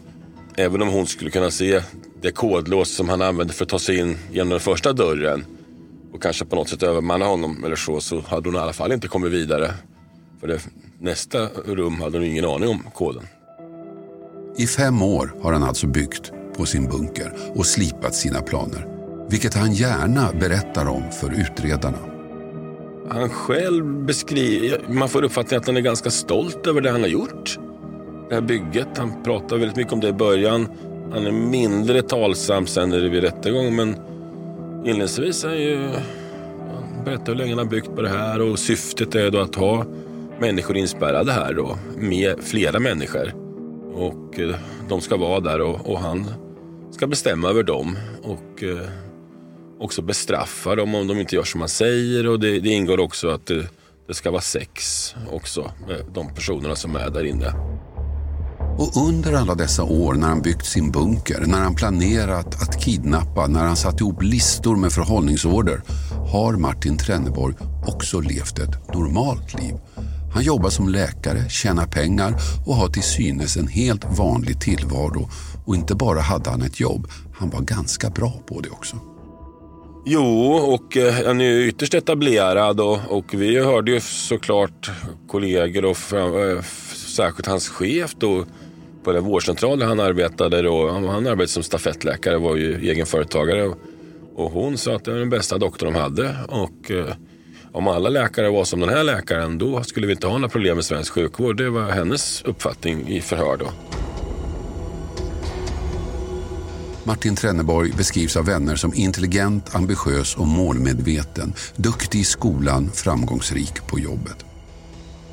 även 0.56 0.82
om 0.82 0.88
hon 0.88 1.08
skulle 1.08 1.32
kunna 1.32 1.52
se 1.52 1.82
det 2.22 2.32
kodlås 2.32 2.90
som 2.90 3.10
han 3.10 3.22
använde 3.22 3.54
för 3.54 3.66
att 3.66 3.70
ta 3.70 3.80
sig 3.80 3.98
in 4.00 4.18
genom 4.32 4.50
den 4.50 4.60
första 4.60 4.94
dörren 4.94 5.46
och 6.14 6.22
kanske 6.22 6.46
på 6.46 6.56
något 6.56 6.70
sätt 6.70 6.84
övermanna 6.84 7.26
honom 7.26 7.64
eller 7.66 7.76
så, 7.76 8.02
så 8.02 8.20
hade 8.20 8.50
hon 8.50 8.56
i 8.56 8.60
alla 8.60 8.74
fall 8.74 8.92
inte 8.92 9.08
kommit 9.08 9.32
vidare. 9.32 9.74
För 10.40 10.48
det, 10.48 10.60
nästa 11.00 11.48
rum 11.48 12.02
hade 12.02 12.18
hon 12.18 12.28
ingen 12.28 12.46
aning 12.46 12.70
om 12.70 12.84
koden. 12.94 13.24
I 14.58 14.68
fem 14.68 15.02
år 15.02 15.34
har 15.42 15.54
han 15.54 15.64
alltså 15.64 15.88
byggt 15.88 16.32
på 16.58 16.66
sin 16.66 16.86
bunker 16.86 17.34
och 17.56 17.66
slipat 17.66 18.16
sina 18.16 18.42
planer. 18.42 18.88
Vilket 19.30 19.54
han 19.54 19.74
gärna 19.74 20.32
berättar 20.40 20.88
om 20.88 21.12
för 21.12 21.30
utredarna. 21.42 21.98
Han 23.14 23.30
själv 23.30 23.86
beskriver, 23.86 24.82
man 24.90 25.10
får 25.10 25.24
uppfattningen 25.24 25.62
att 25.62 25.68
han 25.68 25.78
är 25.78 25.82
ganska 25.82 26.10
stolt 26.10 26.68
över 26.68 26.82
det 26.82 26.92
han 26.92 27.02
har 27.02 27.08
gjort. 27.08 27.60
Det 28.30 28.36
här 28.36 28.42
bygget, 28.42 28.98
han 28.98 29.24
pratar 29.24 29.58
väldigt 29.58 29.78
mycket 29.78 29.94
om 29.94 30.00
det 30.00 30.08
i 30.08 30.14
början. 30.14 30.68
Han 31.12 31.28
är 31.28 31.32
mindre 31.32 32.02
talsam 32.02 32.68
sen 32.68 32.90
när 32.90 33.00
det 33.00 33.10
vid 33.10 33.24
rättegång 33.24 33.76
men 33.76 33.96
inledningsvis 34.86 35.44
är 35.44 35.50
han 35.50 35.62
ju, 35.62 35.90
han 36.74 37.06
berättar 37.06 37.26
hur 37.26 37.36
länge 37.36 37.52
han 37.52 37.60
har 37.60 37.66
byggt 37.66 37.96
på 37.96 38.02
det 38.02 38.10
här 38.10 38.42
och 38.42 38.60
syftet 38.60 39.16
är 39.16 39.32
då 39.32 39.40
att 39.40 39.56
ha 39.56 39.86
människor 40.40 40.78
inspärrade 40.78 41.32
här 41.32 41.54
då 41.54 41.78
med 41.98 42.36
flera 42.40 42.80
människor. 42.80 43.34
Och 43.94 44.40
eh, 44.40 44.56
de 44.90 45.02
ska 45.02 45.18
vara 45.18 45.40
där 45.40 45.62
och, 45.62 45.90
och 45.90 46.00
han 46.00 46.26
ska 46.92 47.08
bestämma 47.08 47.50
över 47.50 47.64
dem. 47.64 47.98
Och 48.24 48.64
eh, 48.64 48.88
också 49.82 50.02
bestraffa 50.02 50.76
dem 50.76 50.96
om 50.96 51.08
de 51.08 51.20
inte 51.20 51.36
gör 51.36 51.44
som 51.44 51.60
man 51.60 51.70
säger. 51.70 52.28
Och 52.28 52.40
det, 52.40 52.60
det 52.60 52.70
ingår 52.70 53.00
också 53.00 53.30
att 53.30 53.46
det, 53.46 53.68
det, 54.08 54.14
ska 54.14 54.32
vara 54.32 54.42
sex 54.42 55.16
också 55.32 55.72
med 55.88 56.06
de 56.14 56.34
personerna 56.34 56.76
som 56.76 56.96
är 56.96 57.10
där 57.10 57.26
inne. 57.26 57.54
Och 58.78 59.08
under 59.08 59.34
alla 59.34 59.56
dessa 59.56 59.84
år 59.84 60.14
när 60.14 60.28
han 60.28 60.42
byggt 60.42 60.66
sin 60.66 60.92
bunker, 60.92 61.44
när 61.48 61.60
han 61.60 61.76
planerat 61.76 62.62
att 62.62 62.84
kidnappa, 62.84 63.48
när 63.48 63.64
han 63.64 63.76
satt 63.76 64.00
ihop 64.00 64.24
listor 64.24 64.76
med 64.76 64.92
förhållningsorder 64.92 65.82
har 66.32 66.54
Martin 66.54 66.98
Trenneborg 66.98 67.56
också 67.88 68.20
levt 68.20 68.60
ett 68.60 68.94
normalt 68.94 69.62
liv. 69.62 69.76
Han 70.34 70.44
jobbar 70.44 70.70
som 70.70 70.90
läkare, 70.90 71.50
tjänar 71.50 71.86
pengar 71.86 72.36
och 72.66 72.76
har 72.76 72.88
till 72.88 73.04
synes 73.04 73.58
en 73.58 73.68
helt 73.68 74.18
vanlig 74.18 74.62
tillvaro. 74.62 75.30
Och 75.66 75.76
inte 75.76 75.96
bara 75.96 76.22
hade 76.22 76.50
han 76.50 76.62
ett 76.62 76.80
jobb, 76.80 77.08
han 77.34 77.50
var 77.50 77.62
ganska 77.62 78.10
bra 78.10 78.34
på 78.48 78.62
det 78.62 78.70
också. 78.70 78.98
Jo, 80.06 80.54
och 80.54 80.98
eh, 80.98 81.26
han 81.26 81.42
är 81.42 81.46
ju 81.46 81.68
ytterst 81.68 81.94
etablerad 81.94 82.80
och, 82.80 83.00
och 83.08 83.34
vi 83.34 83.60
hörde 83.60 83.92
ju 83.92 84.00
såklart 84.00 84.92
kollegor 85.28 85.86
och 85.86 86.14
eh, 86.14 86.62
särskilt 86.96 87.48
hans 87.48 87.70
chef 87.70 88.16
då 88.16 88.46
på 89.04 89.12
den 89.12 89.24
vårdcentral 89.24 89.80
där 89.80 89.86
han 89.86 90.00
arbetade. 90.00 90.62
Då, 90.62 90.90
han, 90.90 91.08
han 91.08 91.28
arbetade 91.28 91.48
som 91.48 91.64
stafettläkare, 91.64 92.38
var 92.38 92.56
ju 92.56 92.90
egenföretagare. 92.90 93.68
Och, 93.68 93.78
och 94.36 94.52
hon 94.52 94.78
sa 94.78 94.96
att 94.96 95.06
det 95.06 95.12
var 95.12 95.20
den 95.20 95.30
bästa 95.30 95.58
doktorn 95.58 95.94
de 95.94 96.00
hade. 96.00 96.36
Och 96.48 96.92
eh, 96.92 97.16
om 97.72 97.88
alla 97.88 98.10
läkare 98.10 98.50
var 98.50 98.64
som 98.64 98.80
den 98.80 98.90
här 98.90 99.04
läkaren 99.04 99.58
då 99.58 99.84
skulle 99.84 100.08
vi 100.08 100.14
inte 100.14 100.28
ha 100.28 100.38
några 100.38 100.50
problem 100.50 100.76
med 100.76 100.86
svensk 100.86 101.14
sjukvård. 101.14 101.58
Det 101.58 101.70
var 101.70 101.90
hennes 101.90 102.42
uppfattning 102.42 103.08
i 103.08 103.22
förhör 103.22 103.58
då. 103.58 103.66
Martin 107.04 107.36
Trenneborg 107.36 107.92
beskrivs 107.98 108.36
av 108.36 108.46
vänner 108.46 108.76
som 108.76 108.94
intelligent, 108.94 109.76
ambitiös 109.76 110.36
och 110.36 110.48
målmedveten. 110.48 111.54
Duktig 111.76 112.20
i 112.20 112.24
skolan, 112.24 112.92
framgångsrik 112.94 113.88
på 113.88 114.00
jobbet. 114.00 114.46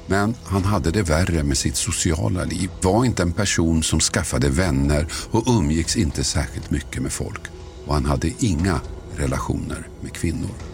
Men 0.07 0.35
han 0.44 0.64
hade 0.64 0.90
det 0.90 1.02
värre 1.02 1.42
med 1.42 1.59
sitt 1.59 1.76
sociala 1.76 2.44
liv. 2.44 2.70
Var 2.83 3.04
inte 3.04 3.22
en 3.22 3.33
person 3.33 3.83
som 3.83 4.00
skaffade 4.00 4.48
vänner 4.48 5.07
och 5.31 5.44
umgicks 5.46 5.96
inte 5.96 6.24
särskilt 6.24 6.70
mycket 6.70 7.02
med 7.02 7.12
folk. 7.12 7.40
Och 7.87 7.94
han 7.94 8.04
hade 8.04 8.33
inga 8.38 8.81
relationer 9.16 9.88
med 10.00 10.12
kvinnor. 10.12 10.67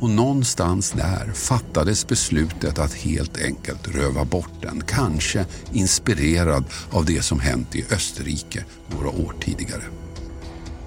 Och 0.00 0.10
någonstans 0.10 0.90
där 0.90 1.32
fattades 1.34 2.06
beslutet 2.06 2.78
att 2.78 2.94
helt 2.94 3.44
enkelt 3.44 3.88
röva 3.88 4.24
bort 4.24 4.62
den. 4.62 4.82
Kanske 4.86 5.46
inspirerad 5.72 6.64
av 6.90 7.04
det 7.04 7.22
som 7.22 7.40
hänt 7.40 7.76
i 7.76 7.84
Österrike 7.90 8.64
några 8.88 9.08
år 9.08 9.34
tidigare. 9.40 9.82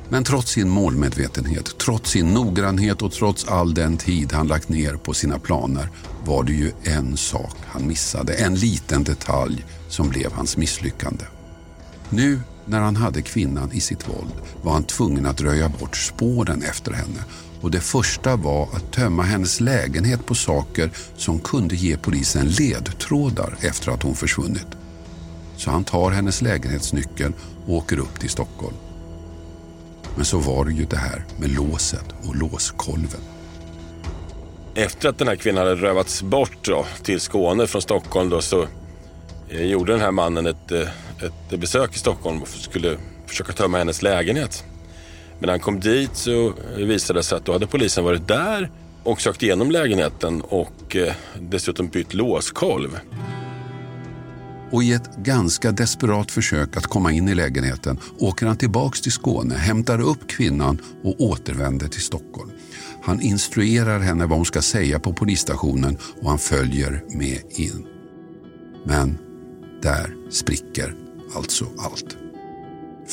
Men 0.10 0.24
trots 0.24 0.52
sin 0.52 0.70
målmedvetenhet, 0.70 1.78
trots 1.78 2.12
sin 2.12 2.34
noggrannhet 2.34 3.02
och 3.02 3.12
trots 3.12 3.48
all 3.48 3.74
den 3.74 3.98
tid 3.98 4.34
han 4.34 4.48
lagt 4.48 4.70
ner 4.70 4.96
på 4.96 5.14
sina 5.14 5.40
planer 5.40 5.90
var 6.26 6.44
det 6.44 6.54
ju 6.54 6.72
en 6.84 7.18
sak 7.18 7.56
han 7.66 7.88
missade. 7.88 8.34
En 8.34 8.56
liten 8.56 9.04
detalj 9.04 9.66
som 9.90 10.10
blev 10.10 10.32
hans 10.34 10.58
misslyckande. 10.58 11.24
Nu 12.10 12.40
när 12.66 12.80
han 12.80 12.96
hade 12.96 13.22
kvinnan 13.22 13.72
i 13.72 13.80
sitt 13.80 14.10
våld 14.10 14.34
var 14.62 14.74
han 14.74 14.84
tvungen 14.84 15.26
att 15.26 15.42
röja 15.42 15.70
bort 15.70 15.98
spåren 15.98 16.64
efter 16.64 16.94
henne 16.94 17.24
och 17.64 17.72
det 17.72 17.82
första 17.82 18.36
var 18.36 18.64
att 18.64 18.92
tömma 18.92 19.24
hennes 19.24 19.60
lägenhet 19.60 20.26
på 20.26 20.36
saker 20.36 20.90
som 21.16 21.40
kunde 21.40 21.76
ge 21.76 21.98
polisen 21.98 22.48
ledtrådar 22.48 23.58
efter 23.62 23.92
att 23.92 24.04
hon 24.04 24.16
försvunnit. 24.16 24.68
Så 25.58 25.72
han 25.72 25.84
tar 25.84 26.12
hennes 26.12 26.42
lägenhetsnyckel 26.42 27.34
och 27.66 27.74
åker 27.74 28.00
upp 28.00 28.20
till 28.20 28.30
Stockholm. 28.30 28.76
Men 30.16 30.26
så 30.26 30.38
var 30.38 30.66
det 30.66 30.72
ju 30.72 30.86
det 30.86 30.98
här 30.98 31.26
med 31.38 31.50
låset 31.50 32.06
och 32.28 32.36
låskolven. 32.36 33.22
Efter 34.76 35.10
att 35.10 35.18
den 35.18 35.28
här 35.28 35.36
kvinnan 35.36 35.68
hade 35.68 35.82
rövats 35.82 36.24
bort 36.24 36.58
då, 36.62 36.86
till 37.04 37.20
Skåne 37.20 37.68
från 37.68 37.82
Stockholm 37.82 38.30
då, 38.30 38.42
så 38.42 38.68
eh, 39.50 39.62
gjorde 39.62 39.92
den 39.92 40.02
här 40.02 40.12
mannen 40.12 40.46
ett, 40.46 40.72
eh, 40.72 40.88
ett 41.26 41.60
besök 41.60 41.96
i 41.96 42.00
Stockholm 42.00 42.42
och 42.42 42.48
skulle 42.48 42.98
försöka 43.28 43.54
tömma 43.54 43.78
hennes 43.78 44.02
lägenhet. 44.02 44.64
Men 45.40 45.48
när 45.48 45.54
han 45.54 45.60
kom 45.60 45.80
dit 45.80 46.16
så 46.16 46.54
visade 46.78 47.20
det 47.20 47.24
sig 47.24 47.38
att 47.38 47.46
då 47.46 47.52
hade 47.52 47.68
polisen 47.68 48.04
varit 48.04 48.28
där 48.28 48.70
och 49.04 49.22
sökt 49.22 49.44
igenom 49.44 49.72
lägenheten 49.72 50.42
och 50.42 50.96
eh, 50.96 51.14
dessutom 51.40 51.88
bytt 51.88 52.14
låskolv. 52.14 53.00
Och 54.72 54.84
i 54.84 54.94
ett 54.94 55.16
ganska 55.18 55.72
desperat 55.72 56.32
försök 56.32 56.78
att 56.78 56.88
komma 56.88 57.12
in 57.12 57.30
i 57.30 57.36
lägenheten 57.36 58.00
åker 58.20 58.46
han 58.46 58.58
tillbaks 58.58 59.02
till 59.02 59.12
Skåne, 59.12 59.56
hämtar 59.56 60.02
upp 60.02 60.28
kvinnan 60.28 60.82
och 61.04 61.22
återvänder 61.22 61.88
till 61.88 62.02
Stockholm. 62.02 62.52
Han 63.04 63.22
instruerar 63.22 64.00
henne 64.00 64.26
vad 64.26 64.38
hon 64.38 64.46
ska 64.46 64.62
säga 64.62 65.00
på 65.00 65.14
polisstationen 65.14 65.98
och 66.22 66.30
han 66.30 66.40
följer 66.40 67.04
med 67.10 67.40
in. 67.50 67.88
Men 68.86 69.18
där 69.82 70.16
spricker 70.32 70.96
alltså 71.36 71.66
allt. 71.78 72.18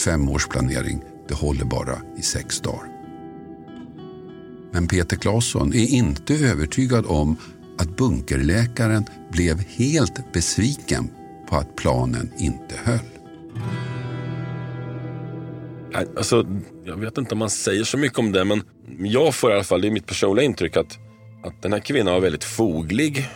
Fem 0.05 0.29
års 0.29 0.47
planering 0.47 1.03
det 1.31 1.37
håller 1.37 1.65
bara 1.65 1.99
i 2.17 2.23
sex 2.23 2.61
dagar. 2.61 2.89
Men 4.73 4.89
Peter 4.89 5.17
Claesson 5.17 5.75
är 5.75 5.87
inte 5.87 6.35
övertygad 6.35 7.07
om 7.07 7.37
att 7.79 7.97
bunkerläkaren 7.97 9.05
blev 9.33 9.61
helt 9.61 10.33
besviken 10.33 11.11
på 11.49 11.57
att 11.57 11.77
planen 11.77 12.33
inte 12.39 12.75
höll. 12.85 12.99
Alltså, 16.17 16.47
jag 16.85 16.97
vet 16.97 17.19
inte 17.19 17.35
om 17.35 17.39
man 17.39 17.51
säger 17.51 17.85
så 17.85 17.99
mycket 17.99 18.19
om 18.19 18.33
det, 18.33 18.45
men 18.45 18.63
jag 18.99 19.35
får 19.35 19.51
i 19.51 19.55
alla 19.55 19.65
fall, 19.65 19.81
det 19.81 19.89
är 19.89 19.93
mitt 19.93 20.07
personliga 20.07 20.45
intryck 20.45 20.77
att, 20.77 20.99
att 21.45 21.63
den 21.63 21.73
här 21.73 21.81
kvinnan 21.81 22.15
var 22.15 22.21
väldigt 22.21 22.45
foglig. 22.45 23.29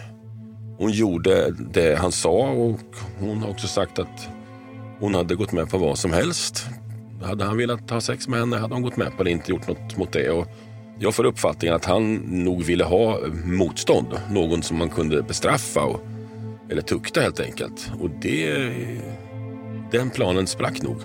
Hon 0.78 0.90
gjorde 0.90 1.50
det 1.50 1.98
han 1.98 2.12
sa 2.12 2.50
och 2.50 2.80
hon 3.18 3.38
har 3.38 3.50
också 3.50 3.66
sagt 3.66 3.98
att 3.98 4.28
hon 5.00 5.14
hade 5.14 5.34
gått 5.34 5.52
med 5.52 5.70
på 5.70 5.78
vad 5.78 5.98
som 5.98 6.12
helst 6.12 6.66
hade 7.22 7.44
han 7.44 7.56
velat 7.56 7.90
ha 7.90 8.00
sex 8.00 8.28
med 8.28 8.40
henne 8.40 8.56
hade 8.56 8.74
hon 8.74 8.82
gått 8.82 8.96
med 8.96 9.16
på 9.16 9.22
det, 9.22 9.30
inte 9.30 9.50
gjort 9.52 9.68
något 9.68 9.96
mot 9.96 10.12
det. 10.12 10.30
Och 10.30 10.46
jag 10.98 11.14
får 11.14 11.24
uppfattningen 11.24 11.76
att 11.76 11.84
han 11.84 12.14
nog 12.14 12.62
ville 12.62 12.84
ha 12.84 13.18
motstånd. 13.44 14.08
Någon 14.30 14.62
som 14.62 14.78
man 14.78 14.88
kunde 14.88 15.22
bestraffa 15.22 15.84
och, 15.84 16.00
eller 16.70 16.82
tukta 16.82 17.20
helt 17.20 17.40
enkelt. 17.40 17.90
Och 18.00 18.10
det, 18.22 18.72
den 19.90 20.10
planen 20.10 20.46
sprack 20.46 20.82
nog. 20.82 20.96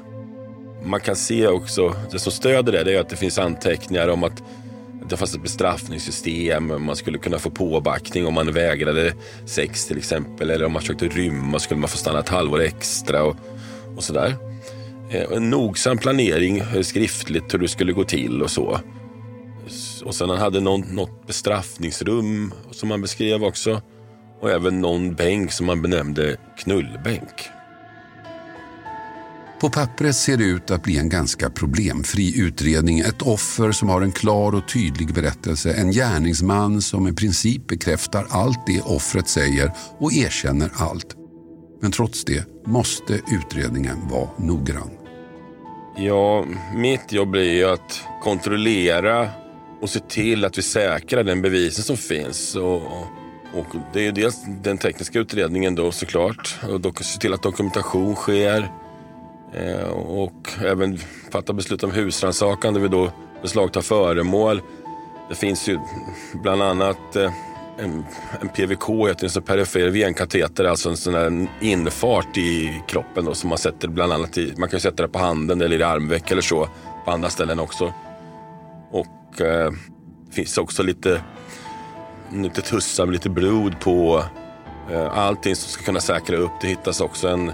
Man 0.83 0.99
kan 0.99 1.15
se 1.15 1.47
också, 1.47 1.95
det 2.11 2.19
som 2.19 2.31
stöder 2.31 2.71
det, 2.71 2.83
det 2.83 2.93
är 2.93 3.01
att 3.01 3.09
det 3.09 3.15
finns 3.15 3.39
anteckningar 3.39 4.07
om 4.07 4.23
att 4.23 4.43
det 5.09 5.17
fanns 5.17 5.35
ett 5.35 5.43
bestraffningssystem. 5.43 6.85
Man 6.85 6.95
skulle 6.95 7.17
kunna 7.17 7.39
få 7.39 7.49
påbackning 7.49 8.27
om 8.27 8.33
man 8.33 8.51
vägrade 8.51 9.13
sex 9.45 9.87
till 9.87 9.97
exempel. 9.97 10.49
Eller 10.49 10.65
om 10.65 10.71
man 10.71 10.81
försökte 10.81 11.07
rymma 11.07 11.59
skulle 11.59 11.79
man 11.79 11.89
få 11.89 11.97
stanna 11.97 12.19
ett 12.19 12.29
halvår 12.29 12.61
extra 12.61 13.23
och, 13.23 13.35
och 13.95 14.03
sådär. 14.03 14.48
Eh, 15.09 15.31
en 15.31 15.49
nogsam 15.49 15.97
planering 15.97 16.57
eh, 16.57 16.81
skriftligt 16.81 17.53
hur 17.53 17.59
det 17.59 17.67
skulle 17.67 17.93
gå 17.93 18.03
till 18.03 18.41
och 18.41 18.51
så. 18.51 18.79
Och 20.03 20.15
sen 20.15 20.29
han 20.29 20.37
hade 20.37 20.59
någon, 20.59 20.81
något 20.81 21.27
bestraffningsrum 21.27 22.53
som 22.71 22.91
han 22.91 23.01
beskrev 23.01 23.43
också. 23.43 23.81
Och 24.41 24.51
även 24.51 24.81
någon 24.81 25.15
bänk 25.15 25.51
som 25.51 25.69
han 25.69 25.81
benämnde 25.81 26.37
knullbänk. 26.57 27.49
På 29.61 29.69
pappret 29.69 30.15
ser 30.15 30.37
det 30.37 30.43
ut 30.43 30.71
att 30.71 30.83
bli 30.83 30.97
en 30.97 31.09
ganska 31.09 31.49
problemfri 31.49 32.41
utredning. 32.41 32.99
Ett 32.99 33.21
offer 33.21 33.71
som 33.71 33.89
har 33.89 34.01
en 34.01 34.11
klar 34.11 34.55
och 34.55 34.67
tydlig 34.73 35.13
berättelse. 35.13 35.73
En 35.73 35.91
gärningsman 35.91 36.81
som 36.81 37.07
i 37.07 37.13
princip 37.13 37.67
bekräftar 37.67 38.25
allt 38.29 38.59
det 38.67 38.81
offret 38.81 39.27
säger 39.27 39.71
och 39.99 40.13
erkänner 40.13 40.71
allt. 40.75 41.15
Men 41.81 41.91
trots 41.91 42.25
det 42.25 42.45
måste 42.69 43.21
utredningen 43.31 43.97
vara 44.09 44.29
noggrann. 44.37 44.89
Ja, 45.97 46.45
mitt 46.75 47.11
jobb 47.11 47.29
blir 47.29 47.53
ju 47.53 47.65
att 47.65 48.01
kontrollera 48.21 49.29
och 49.81 49.89
se 49.89 49.99
till 49.99 50.45
att 50.45 50.57
vi 50.57 50.61
säkrar 50.61 51.23
den 51.23 51.41
bevisen 51.41 51.83
som 51.83 51.97
finns. 51.97 52.55
Och, 52.55 52.81
och 53.53 53.65
det 53.93 53.99
är 53.99 54.03
ju 54.03 54.11
dels 54.11 54.43
den 54.63 54.77
tekniska 54.77 55.19
utredningen 55.19 55.75
då 55.75 55.91
såklart. 55.91 56.59
Och 56.85 57.05
se 57.05 57.19
till 57.19 57.33
att 57.33 57.43
dokumentation 57.43 58.15
sker. 58.15 58.71
Eh, 59.53 59.89
och 59.91 60.49
även 60.65 60.97
fatta 61.31 61.53
beslut 61.53 61.83
om 61.83 61.91
husrannsakan 61.91 62.73
där 62.73 62.81
vi 62.81 62.87
då 62.87 63.11
beslagtar 63.41 63.81
föremål. 63.81 64.61
Det 65.29 65.35
finns 65.35 65.69
ju 65.69 65.79
bland 66.33 66.61
annat 66.61 67.15
eh, 67.15 67.31
en, 67.79 68.05
en 68.41 68.49
PVK, 68.49 68.89
heter 69.07 69.31
det, 69.33 69.41
perifer 69.41 69.89
venkateter, 69.89 70.65
alltså 70.65 70.89
en 70.89 70.97
sån 70.97 71.13
här 71.13 71.47
infart 71.61 72.37
i 72.37 72.81
kroppen 72.87 73.25
då, 73.25 73.33
som 73.33 73.49
man 73.49 73.57
sätter 73.57 73.87
bland 73.87 74.13
annat 74.13 74.37
i, 74.37 74.53
man 74.57 74.69
kan 74.69 74.79
sätta 74.79 75.03
det 75.03 75.09
på 75.09 75.19
handen 75.19 75.61
eller 75.61 75.79
i 75.79 75.83
armveck 75.83 76.31
eller 76.31 76.41
så, 76.41 76.69
på 77.05 77.11
andra 77.11 77.29
ställen 77.29 77.59
också. 77.59 77.93
Och 78.91 79.41
eh, 79.41 79.71
det 80.27 80.33
finns 80.33 80.57
också 80.57 80.83
lite, 80.83 81.21
lite 82.33 82.61
tussar 82.61 83.05
med 83.05 83.13
lite 83.13 83.29
blod 83.29 83.79
på 83.79 84.23
eh, 84.91 85.17
allting 85.17 85.55
som 85.55 85.69
ska 85.69 85.83
kunna 85.83 85.99
säkra 85.99 86.37
upp. 86.37 86.51
Det 86.61 86.67
hittas 86.67 87.01
också 87.01 87.27
en 87.27 87.51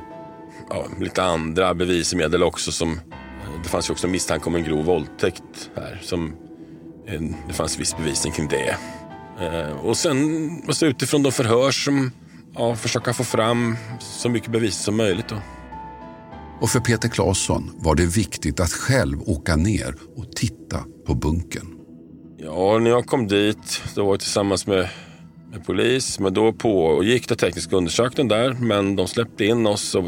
ja, 0.70 0.86
lite 1.00 1.24
andra 1.24 1.74
bevismedel 1.74 2.44
också. 2.44 2.72
Som, 2.72 2.92
eh, 2.92 3.62
det 3.64 3.70
fanns 3.70 3.90
ju 3.90 3.92
också 3.92 4.08
misstanke 4.08 4.46
om 4.46 4.56
en 4.56 4.64
grov 4.64 4.86
våldtäkt 4.86 5.70
här. 5.76 6.00
Som, 6.02 6.36
eh, 7.08 7.22
det 7.48 7.54
fanns 7.54 7.80
viss 7.80 7.98
bevisning 7.98 8.34
kring 8.34 8.48
det. 8.48 8.78
Eh, 9.42 9.86
och 9.86 9.98
sen 9.98 10.50
alltså, 10.68 10.86
utifrån 10.86 11.24
de 11.24 11.32
förhör 11.32 11.72
som 11.72 12.12
ja, 12.56 12.76
försöka 12.76 13.14
få 13.14 13.24
fram 13.24 13.76
så 14.00 14.30
mycket 14.30 14.52
bevis 14.52 14.76
som 14.76 14.98
möjligt. 14.98 15.30
Då. 15.30 15.36
Och 16.62 16.70
för 16.70 16.80
Peter 16.80 17.10
Claesson 17.10 17.72
var 17.76 17.96
det 17.96 18.06
viktigt 18.06 18.60
att 18.60 18.72
själv 18.72 19.22
åka 19.26 19.56
ner 19.56 19.96
och 20.16 20.32
titta 20.32 20.84
på 21.06 21.16
bunken. 21.16 21.68
Ja, 22.38 22.80
när 22.80 22.90
jag 22.90 23.06
kom 23.06 23.28
dit, 23.28 23.82
då 23.96 24.06
var 24.06 24.14
jag 24.14 24.20
tillsammans 24.20 24.68
med, 24.68 24.90
med 25.52 25.66
polis. 25.66 26.20
Men 26.20 26.34
då 26.34 26.54
pågick 26.54 27.30
det 27.30 27.36
teknisk 27.36 27.74
undersökning 27.74 28.28
där, 28.28 28.54
men 28.54 28.96
de 28.96 29.08
släppte 29.08 29.46
in 29.46 29.68
oss. 29.68 29.96
Och 29.96 30.06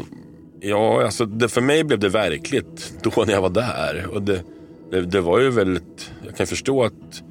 Ja, 0.60 1.04
alltså 1.04 1.26
det, 1.26 1.48
för 1.48 1.60
mig 1.60 1.84
blev 1.84 1.98
det 1.98 2.08
verkligt 2.08 2.92
då 3.02 3.24
när 3.24 3.32
jag 3.32 3.42
var 3.42 3.50
där. 3.50 4.06
Och 4.06 4.22
det, 4.22 4.42
det, 4.90 5.00
det 5.00 5.20
var 5.20 5.38
ju 5.38 5.50
väldigt, 5.50 6.10
jag 6.26 6.36
kan 6.36 6.46
förstå 6.46 6.84
att 6.84 7.22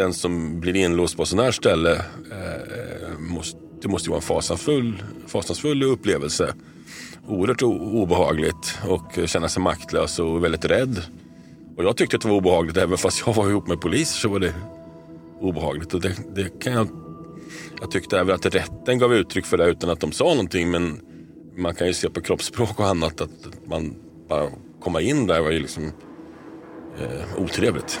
den 0.00 0.14
som 0.14 0.60
blir 0.60 0.76
inlåst 0.76 1.16
på 1.16 1.24
sån 1.24 1.38
här 1.38 1.50
ställe, 1.50 1.92
eh, 2.30 3.18
måste, 3.18 3.58
det 3.82 3.88
måste 3.88 4.06
ju 4.06 4.10
vara 4.10 4.18
en 4.18 4.26
fasansfull, 4.26 5.02
fasansfull 5.26 5.82
upplevelse. 5.82 6.54
Oerhört 7.28 7.62
obehagligt 7.62 8.78
och 8.88 9.18
känna 9.26 9.48
sig 9.48 9.62
maktlös 9.62 10.18
och 10.18 10.44
väldigt 10.44 10.64
rädd. 10.64 11.02
Och 11.76 11.84
jag 11.84 11.96
tyckte 11.96 12.16
att 12.16 12.22
det 12.22 12.28
var 12.28 12.36
obehagligt 12.36 12.76
även 12.76 12.98
fast 12.98 13.22
jag 13.26 13.34
var 13.34 13.50
ihop 13.50 13.66
med 13.68 13.80
poliser 13.80 14.18
så 14.18 14.28
var 14.28 14.38
det 14.38 14.54
obehagligt. 15.40 15.94
Och 15.94 16.00
det, 16.00 16.16
det 16.34 16.60
kan 16.60 16.72
jag, 16.72 16.88
jag 17.80 17.90
tyckte 17.90 18.18
även 18.18 18.34
att 18.34 18.46
rätten 18.46 18.98
gav 18.98 19.14
uttryck 19.14 19.46
för 19.46 19.56
det 19.56 19.66
utan 19.66 19.90
att 19.90 20.00
de 20.00 20.12
sa 20.12 20.24
någonting. 20.24 20.70
Men 20.70 21.00
man 21.56 21.74
kan 21.74 21.86
ju 21.86 21.94
se 21.94 22.10
på 22.10 22.20
kroppsspråk 22.20 22.80
och 22.80 22.86
annat 22.86 23.20
att 23.20 23.30
man 23.66 23.94
bara 24.28 24.50
komma 24.82 25.00
in 25.00 25.26
där 25.26 25.40
var 25.40 25.50
ju 25.50 25.60
liksom 25.60 25.92
eh, 27.00 27.42
otrevligt. 27.42 28.00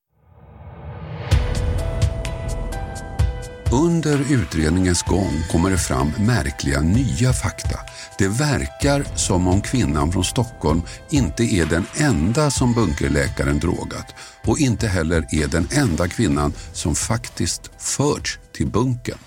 Under 3.73 4.33
utredningens 4.33 5.03
gång 5.03 5.43
kommer 5.51 5.69
det 5.69 5.77
fram 5.77 6.11
märkliga 6.19 6.81
nya 6.81 7.33
fakta. 7.33 7.79
Det 8.17 8.27
verkar 8.27 9.17
som 9.17 9.47
om 9.47 9.61
kvinnan 9.61 10.11
från 10.11 10.23
Stockholm 10.23 10.81
inte 11.09 11.43
är 11.43 11.65
den 11.65 11.85
enda 11.95 12.51
som 12.51 12.73
bunkerläkaren 12.73 13.59
drogat 13.59 14.15
och 14.45 14.59
inte 14.59 14.87
heller 14.87 15.25
är 15.31 15.47
den 15.47 15.67
enda 15.71 16.07
kvinnan 16.07 16.53
som 16.73 16.95
faktiskt 16.95 17.71
förts 17.77 18.39
till 18.51 18.67
bunkern. 18.67 19.17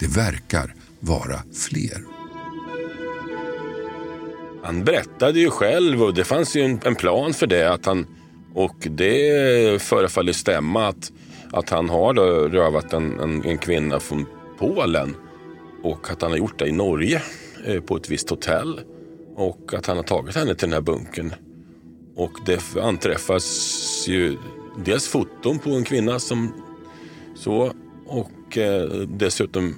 Det 0.00 0.06
verkar 0.06 0.74
vara 1.00 1.42
fler. 1.68 2.02
Han 4.62 4.84
berättade 4.84 5.40
ju 5.40 5.50
själv 5.50 6.02
och 6.02 6.14
det 6.14 6.24
fanns 6.24 6.56
ju 6.56 6.62
en, 6.62 6.80
en 6.84 6.94
plan 6.94 7.34
för 7.34 7.46
det. 7.46 7.72
Att 7.72 7.86
han, 7.86 8.06
och 8.54 8.76
det 8.90 9.82
förefaller 9.82 10.32
stämma 10.32 10.88
att, 10.88 11.12
att 11.52 11.70
han 11.70 11.88
har 11.88 12.14
då 12.14 12.22
rövat 12.48 12.92
en, 12.92 13.20
en, 13.20 13.44
en 13.44 13.58
kvinna 13.58 14.00
från 14.00 14.26
Polen 14.58 15.14
och 15.82 16.10
att 16.10 16.22
han 16.22 16.30
har 16.30 16.38
gjort 16.38 16.58
det 16.58 16.66
i 16.66 16.72
Norge 16.72 17.22
eh, 17.66 17.80
på 17.80 17.96
ett 17.96 18.10
visst 18.10 18.30
hotell. 18.30 18.80
Och 19.34 19.74
att 19.74 19.86
han 19.86 19.96
har 19.96 20.04
tagit 20.04 20.36
henne 20.36 20.54
till 20.54 20.68
den 20.68 20.72
här 20.72 20.80
bunkern. 20.80 21.34
Och 22.16 22.32
det 22.46 22.76
anträffas 22.76 24.04
ju 24.08 24.36
dels 24.84 25.08
foton 25.08 25.58
på 25.58 25.70
en 25.70 25.84
kvinna 25.84 26.18
som 26.18 26.52
så 27.34 27.72
och 28.06 28.58
eh, 28.58 28.88
dessutom 29.08 29.74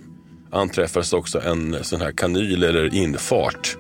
anträffas 0.51 1.13
också 1.13 1.41
en 1.41 1.85
sån 1.85 2.01
här 2.01 2.13
kanyl 2.13 2.63
eller 2.63 2.95
infart 2.95 3.77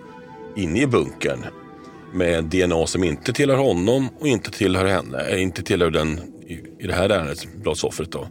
inne 0.56 0.82
i 0.82 0.86
bunkern 0.86 1.44
med 2.12 2.44
DNA 2.44 2.86
som 2.86 3.04
inte 3.04 3.32
tillhör 3.32 3.56
honom 3.56 4.08
och 4.18 4.26
inte 4.26 4.50
tillhör 4.50 4.86
henne, 4.86 5.20
eh, 5.20 5.42
inte 5.42 5.62
tillhör 5.62 5.90
den 5.90 6.20
i, 6.50 6.62
i 6.78 6.86
det 6.86 6.94
här 6.94 7.08
ärendet, 7.08 7.48
brottsoffret 7.62 8.12
då. 8.12 8.28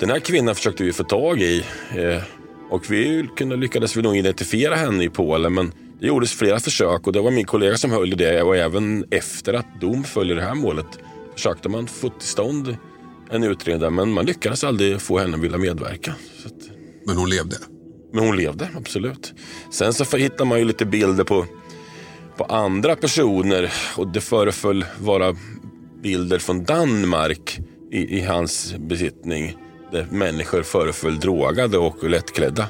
Den 0.00 0.10
här 0.10 0.18
kvinnan 0.18 0.54
försökte 0.54 0.84
vi 0.84 0.92
få 0.92 1.04
tag 1.04 1.40
i 1.40 1.64
eh, 1.96 2.22
och 2.70 2.90
vi 2.90 3.28
kunde, 3.36 3.56
lyckades 3.56 3.96
vi 3.96 4.02
nog 4.02 4.16
identifiera 4.16 4.74
henne 4.74 5.04
i 5.04 5.08
Polen 5.08 5.54
men 5.54 5.72
det 6.00 6.06
gjordes 6.06 6.32
flera 6.32 6.60
försök 6.60 7.06
och 7.06 7.12
det 7.12 7.20
var 7.20 7.30
min 7.30 7.44
kollega 7.44 7.76
som 7.76 7.90
höll 7.90 8.12
i 8.12 8.16
det 8.16 8.42
och 8.42 8.56
även 8.56 9.04
efter 9.10 9.54
att 9.54 9.80
dom 9.80 10.04
följer 10.04 10.36
det 10.36 10.42
här 10.42 10.54
målet 10.54 10.86
försökte 11.34 11.68
man 11.68 11.86
få 11.86 12.08
till 12.08 12.28
stånd 12.28 12.76
en 13.30 13.44
utredare 13.44 13.90
men 13.90 14.12
man 14.12 14.26
lyckades 14.26 14.64
aldrig 14.64 15.00
få 15.00 15.18
henne 15.18 15.36
att 15.36 15.42
vilja 15.42 15.58
medverka. 15.58 16.14
Att, 16.46 16.52
Men 17.06 17.16
hon 17.16 17.30
levde. 17.30 17.56
men 18.12 18.24
hon 18.24 18.36
levde, 18.36 18.68
absolut. 18.76 19.34
Sen 19.70 19.92
så 19.92 20.16
hittar 20.16 20.44
man 20.44 20.58
ju 20.58 20.64
lite 20.64 20.84
bilder 20.86 21.24
på, 21.24 21.46
på 22.36 22.44
andra 22.44 22.96
personer 22.96 23.72
och 23.96 24.06
det 24.06 24.20
föreföll 24.20 24.84
vara 25.00 25.36
bilder 26.06 26.38
från 26.38 26.64
Danmark 26.64 27.60
i, 27.90 28.18
i 28.18 28.20
hans 28.20 28.74
besittning. 28.78 29.56
Där 29.92 30.08
människor 30.10 30.62
föreföll 30.62 31.20
drogade 31.20 31.78
och 31.78 32.10
lättklädda. 32.10 32.68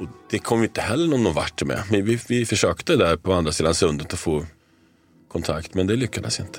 Och 0.00 0.06
det 0.30 0.38
kom 0.38 0.60
vi 0.60 0.66
inte 0.66 0.80
heller 0.80 1.18
någon 1.18 1.34
vart 1.34 1.62
med. 1.62 1.82
Men 1.90 2.04
vi, 2.04 2.18
vi 2.28 2.46
försökte 2.46 2.96
där 2.96 3.16
på 3.16 3.32
andra 3.32 3.52
sidan 3.52 3.74
sundet 3.74 4.12
att 4.12 4.18
få 4.18 4.46
kontakt, 5.32 5.74
men 5.74 5.86
det 5.86 5.96
lyckades 5.96 6.40
inte. 6.40 6.58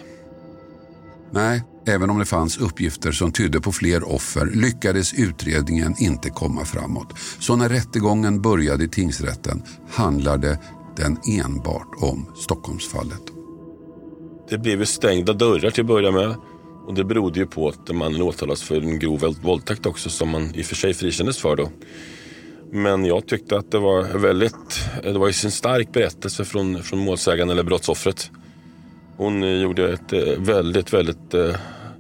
Nej, 1.32 1.63
även 1.88 2.10
om 2.10 2.19
det 2.19 2.25
fanns 2.25 2.58
uppgifter 2.58 3.12
som 3.12 3.32
tydde 3.32 3.62
på 3.62 3.71
fler 3.71 4.03
offer 4.03 4.45
lyckades 4.45 5.13
utredningen 5.13 5.95
inte 5.99 6.29
komma 6.29 6.65
framåt. 6.65 7.13
Så 7.39 7.56
när 7.56 7.69
rättegången 7.69 8.41
började 8.41 8.84
i 8.84 8.88
tingsrätten 8.88 9.63
handlade 9.89 10.60
den 10.97 11.17
enbart 11.39 11.89
om 12.01 12.34
Stockholmsfallet. 12.36 13.33
Det 14.54 14.58
blev 14.58 14.80
ju 14.80 14.86
stängda 14.86 15.34
dörrar 15.34 15.70
till 15.70 15.82
att 15.82 15.88
börja 15.88 16.12
med. 16.12 16.36
Och 16.88 16.94
det 16.94 17.04
berodde 17.04 17.39
ju 17.39 17.46
på 17.46 17.68
att 17.68 17.96
mannen 17.96 18.22
åtalades 18.22 18.63
för 18.63 18.76
en 18.76 19.00
grov 19.00 19.36
våldtäkt 19.42 19.86
också 19.86 20.10
som 20.10 20.30
man 20.30 20.56
i 20.56 20.62
och 20.62 20.66
för 20.66 20.76
sig 20.76 20.94
frikändes 20.94 21.38
för 21.38 21.56
då. 21.56 21.70
Men 22.72 23.06
jag 23.06 23.28
tyckte 23.28 23.58
att 23.58 23.72
det 23.72 23.80
var 23.80 24.04
väldigt, 24.18 24.89
det 25.04 25.18
var 25.18 25.28
ju 25.28 25.34
en 25.46 25.52
stark 25.52 25.92
berättelse 25.92 26.46
från, 26.46 26.84
från 26.84 27.00
målsägaren 27.00 27.50
eller 27.50 27.63
brottsoffret. 27.63 28.32
Hon 29.18 29.62
gjorde 29.62 29.94
ett 29.94 30.13
eh, 30.13 30.24
väldigt, 30.38 30.94
väldigt, 30.94 31.34
eh, 31.34 31.56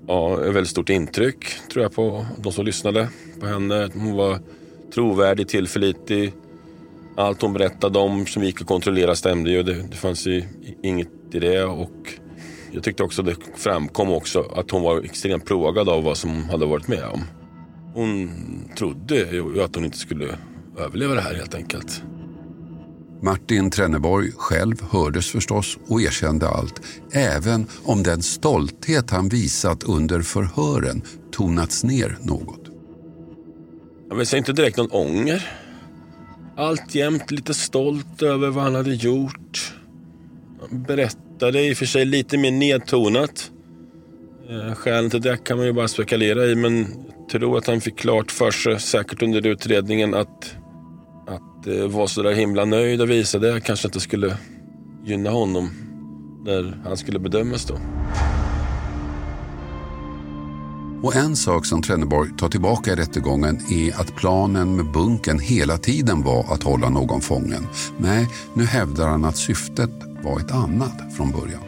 ja, 0.07 0.33
ett 0.45 0.55
väldigt 0.55 0.71
stort 0.71 0.89
intryck 0.89 1.45
tror 1.71 1.83
jag 1.83 1.93
på 1.93 2.25
de 2.37 2.51
som 2.51 2.65
lyssnade 2.65 3.09
på 3.39 3.45
henne. 3.45 3.89
Hon 3.93 4.15
var 4.15 4.39
trovärdig, 4.93 5.47
tillförlitlig. 5.47 6.33
Allt 7.17 7.41
hon 7.41 7.53
berättade 7.53 7.99
om 7.99 8.25
som 8.25 8.43
gick 8.43 8.61
att 8.61 8.67
kontrollera 8.67 9.15
stämde 9.15 9.51
ju. 9.51 9.63
Det, 9.63 9.73
det 9.73 9.97
fanns 9.97 10.27
ju 10.27 10.43
inget 10.83 11.09
i 11.31 11.39
det. 11.39 11.63
Och 11.63 12.19
jag 12.73 12.83
tyckte 12.83 13.03
också 13.03 13.21
det 13.21 13.35
framkom 13.55 14.11
också 14.11 14.41
att 14.55 14.71
hon 14.71 14.81
var 14.81 15.01
extremt 15.01 15.45
plågad 15.45 15.89
av 15.89 16.03
vad 16.03 16.17
som 16.17 16.49
hade 16.49 16.65
varit 16.65 16.87
med 16.87 17.03
om. 17.03 17.23
Hon 17.93 18.29
trodde 18.77 19.15
ju 19.15 19.63
att 19.63 19.75
hon 19.75 19.85
inte 19.85 19.97
skulle 19.97 20.37
överleva 20.77 21.15
det 21.15 21.21
här 21.21 21.35
helt 21.35 21.55
enkelt. 21.55 22.03
Martin 23.21 23.71
Trenneborg 23.71 24.31
själv 24.37 24.81
hördes 24.91 25.31
förstås 25.31 25.77
och 25.87 26.01
erkände 26.01 26.49
allt, 26.49 26.81
även 27.11 27.67
om 27.83 28.03
den 28.03 28.21
stolthet 28.21 29.09
han 29.11 29.29
visat 29.29 29.83
under 29.83 30.21
förhören 30.21 31.01
tonats 31.31 31.83
ner 31.83 32.17
något. 32.21 32.69
Jag 34.09 34.27
ser 34.27 34.37
inte 34.37 34.53
direkt 34.53 34.77
någon 34.77 34.91
ånger. 34.91 35.51
Alltjämt 36.57 37.31
lite 37.31 37.53
stolt 37.53 38.21
över 38.21 38.49
vad 38.49 38.63
han 38.63 38.75
hade 38.75 38.93
gjort. 38.95 39.73
Det 41.39 41.47
är 41.47 41.55
i 41.55 41.73
och 41.73 41.77
för 41.77 41.85
sig 41.85 42.05
lite 42.05 42.37
mer 42.37 42.51
nedtonat. 42.51 43.51
Skälen 44.75 45.09
till 45.09 45.21
det 45.21 45.43
kan 45.43 45.57
man 45.57 45.65
ju 45.65 45.73
bara 45.73 45.87
spekulera 45.87 46.45
i 46.45 46.55
men 46.55 46.87
jag 47.17 47.29
tror 47.29 47.57
att 47.57 47.67
han 47.67 47.81
fick 47.81 47.95
klart 47.95 48.31
för 48.31 48.51
sig, 48.51 48.79
säkert 48.79 49.21
under 49.21 49.47
utredningen, 49.47 50.13
att 50.13 50.55
att 51.27 51.67
eh, 51.67 51.87
vara 51.87 52.07
så 52.07 52.23
där 52.23 52.31
himla 52.31 52.65
nöjd 52.65 53.01
och 53.01 53.09
visa 53.09 53.39
det 53.39 53.61
kanske 53.61 53.87
inte 53.87 53.99
skulle 53.99 54.37
gynna 55.05 55.29
honom 55.29 55.69
när 56.45 56.77
han 56.85 56.97
skulle 56.97 57.19
bedömas 57.19 57.65
då. 57.65 57.77
Och 61.03 61.15
en 61.15 61.35
sak 61.35 61.65
som 61.65 61.81
Trenneborg 61.81 62.29
tar 62.37 62.49
tillbaka 62.49 62.91
i 62.91 62.95
rättegången 62.95 63.59
är 63.71 64.01
att 64.01 64.15
planen 64.15 64.75
med 64.75 64.91
bunken 64.91 65.39
hela 65.39 65.77
tiden 65.77 66.23
var 66.23 66.53
att 66.53 66.63
hålla 66.63 66.89
någon 66.89 67.21
fången. 67.21 67.67
Nej, 67.97 68.27
nu 68.53 68.65
hävdar 68.65 69.07
han 69.07 69.25
att 69.25 69.37
syftet 69.37 69.91
var 70.23 70.39
ett 70.39 70.51
annat 70.51 71.13
från 71.17 71.31
början. 71.31 71.63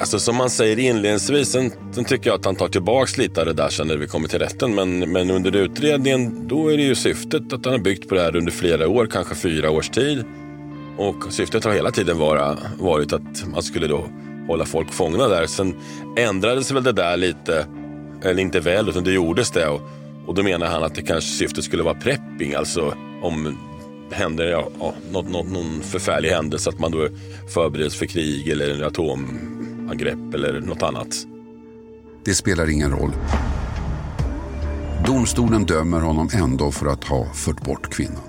Alltså 0.00 0.18
som 0.18 0.36
man 0.36 0.50
säger 0.50 0.78
inledningsvis, 0.78 1.48
sen, 1.48 1.72
sen 1.92 2.04
tycker 2.04 2.30
jag 2.30 2.38
att 2.38 2.44
han 2.44 2.56
tar 2.56 2.68
tillbaks 2.68 3.18
lite 3.18 3.40
av 3.40 3.46
det 3.46 3.52
där 3.52 3.68
sen 3.68 3.86
när 3.86 3.96
vi 3.96 4.06
kommer 4.06 4.28
till 4.28 4.38
rätten. 4.38 4.74
Men, 4.74 4.98
men 4.98 5.30
under 5.30 5.56
utredningen, 5.56 6.48
då 6.48 6.72
är 6.72 6.76
det 6.76 6.82
ju 6.82 6.94
syftet 6.94 7.52
att 7.52 7.64
han 7.64 7.74
har 7.74 7.80
byggt 7.80 8.08
på 8.08 8.14
det 8.14 8.20
här 8.20 8.36
under 8.36 8.52
flera 8.52 8.88
år, 8.88 9.06
kanske 9.06 9.34
fyra 9.34 9.70
års 9.70 9.88
tid. 9.88 10.24
Och 10.98 11.32
syftet 11.32 11.64
har 11.64 11.72
hela 11.72 11.90
tiden 11.90 12.18
vara, 12.18 12.58
varit 12.78 13.12
att 13.12 13.46
man 13.52 13.62
skulle 13.62 13.86
då 13.86 14.04
hålla 14.48 14.64
folk 14.64 14.92
fångna 14.92 15.28
där. 15.28 15.46
Sen 15.46 15.74
ändrades 16.16 16.70
väl 16.70 16.82
det 16.82 16.92
där 16.92 17.16
lite, 17.16 17.66
eller 18.22 18.42
inte 18.42 18.60
väl, 18.60 18.88
utan 18.88 19.04
det 19.04 19.12
gjordes 19.12 19.50
det. 19.50 19.68
Och, 19.68 19.80
och 20.26 20.34
då 20.34 20.42
menar 20.42 20.66
han 20.66 20.82
att 20.82 20.94
det 20.94 21.02
kanske 21.02 21.30
syftet 21.30 21.64
skulle 21.64 21.82
vara 21.82 21.94
prepping, 21.94 22.54
alltså 22.54 22.94
om 23.22 23.58
händer 24.10 24.44
ja, 24.44 24.68
ja, 24.78 24.94
något, 25.12 25.28
något, 25.28 25.46
någon 25.46 25.82
förfärlig 25.82 26.28
händelse, 26.28 26.70
att 26.70 26.78
man 26.78 26.92
då 26.92 27.08
förbereds 27.54 27.96
för 27.96 28.06
krig 28.06 28.48
eller 28.48 28.70
en 28.70 28.84
atomangrepp 28.84 30.34
eller 30.34 30.60
något 30.60 30.82
annat. 30.82 31.08
Det 32.24 32.34
spelar 32.34 32.70
ingen 32.70 32.90
roll. 32.90 33.12
Domstolen 35.06 35.66
dömer 35.66 36.00
honom 36.00 36.28
ändå 36.34 36.70
för 36.70 36.86
att 36.86 37.04
ha 37.04 37.32
fört 37.32 37.64
bort 37.64 37.94
kvinnan. 37.94 38.22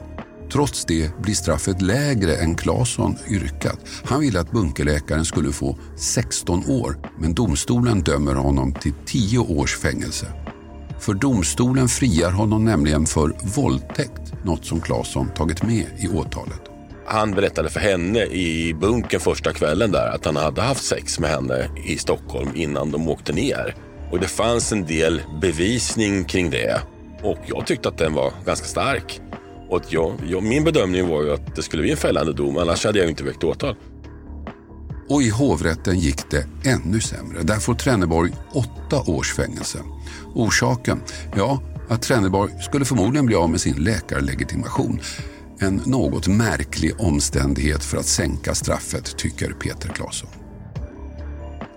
Trots 0.51 0.85
det 0.85 1.21
blir 1.21 1.33
straffet 1.33 1.81
lägre 1.81 2.35
än 2.35 2.55
Claesson 2.55 3.15
yrkat. 3.29 3.79
Han 4.03 4.19
ville 4.19 4.39
att 4.39 4.51
bunkerläkaren 4.51 5.25
skulle 5.25 5.51
få 5.51 5.77
16 5.95 6.63
år, 6.69 6.97
men 7.19 7.33
domstolen 7.33 8.01
dömer 8.01 8.33
honom 8.33 8.73
till 8.73 8.93
10 9.05 9.39
års 9.39 9.77
fängelse. 9.77 10.27
För 10.99 11.13
domstolen 11.13 11.87
friar 11.87 12.31
honom 12.31 12.65
nämligen 12.65 13.05
för 13.05 13.33
våldtäkt, 13.55 14.33
något 14.43 14.65
som 14.65 14.81
Claesson 14.81 15.29
tagit 15.29 15.63
med 15.63 15.85
i 15.97 16.07
åtalet. 16.07 16.61
Han 17.05 17.31
berättade 17.31 17.69
för 17.69 17.79
henne 17.79 18.25
i 18.25 18.73
bunkern 18.73 19.19
första 19.19 19.53
kvällen 19.53 19.91
där 19.91 20.07
att 20.15 20.25
han 20.25 20.35
hade 20.35 20.61
haft 20.61 20.83
sex 20.83 21.19
med 21.19 21.29
henne 21.29 21.69
i 21.85 21.97
Stockholm 21.97 22.49
innan 22.55 22.91
de 22.91 23.09
åkte 23.09 23.33
ner. 23.33 23.75
Och 24.11 24.19
det 24.19 24.27
fanns 24.27 24.71
en 24.71 24.85
del 24.85 25.21
bevisning 25.41 26.23
kring 26.23 26.49
det. 26.49 26.81
Och 27.23 27.37
jag 27.45 27.67
tyckte 27.67 27.89
att 27.89 27.97
den 27.97 28.13
var 28.13 28.33
ganska 28.45 28.65
stark. 28.65 29.21
Och 29.69 29.81
jag, 29.89 30.13
jag, 30.27 30.43
min 30.43 30.63
bedömning 30.63 31.07
var 31.07 31.23
ju 31.23 31.33
att 31.33 31.55
det 31.55 31.63
skulle 31.63 31.81
bli 31.81 31.91
en 31.91 31.97
fällande 31.97 32.33
dom, 32.33 32.57
annars 32.57 32.85
hade 32.85 32.99
jag 32.99 33.09
inte 33.09 33.23
väckt 33.23 33.43
åtal. 33.43 33.75
Och 35.09 35.23
i 35.23 35.29
hovrätten 35.29 35.99
gick 35.99 36.29
det 36.29 36.47
ännu 36.65 36.99
sämre. 36.99 37.43
Där 37.43 37.59
får 37.59 37.75
Trenneborg 37.75 38.31
åtta 38.51 39.11
års 39.11 39.33
fängelse. 39.33 39.79
Orsaken? 40.33 41.01
Ja, 41.35 41.61
att 41.89 42.01
Trenneborg 42.01 42.51
skulle 42.61 42.85
förmodligen 42.85 43.25
bli 43.25 43.35
av 43.35 43.49
med 43.49 43.61
sin 43.61 43.83
läkarlegitimation. 43.83 44.99
En 45.59 45.81
något 45.85 46.27
märklig 46.27 46.93
omständighet 46.99 47.83
för 47.83 47.97
att 47.97 48.05
sänka 48.05 48.55
straffet, 48.55 49.17
tycker 49.17 49.53
Peter 49.53 49.89
Claesson. 49.89 50.29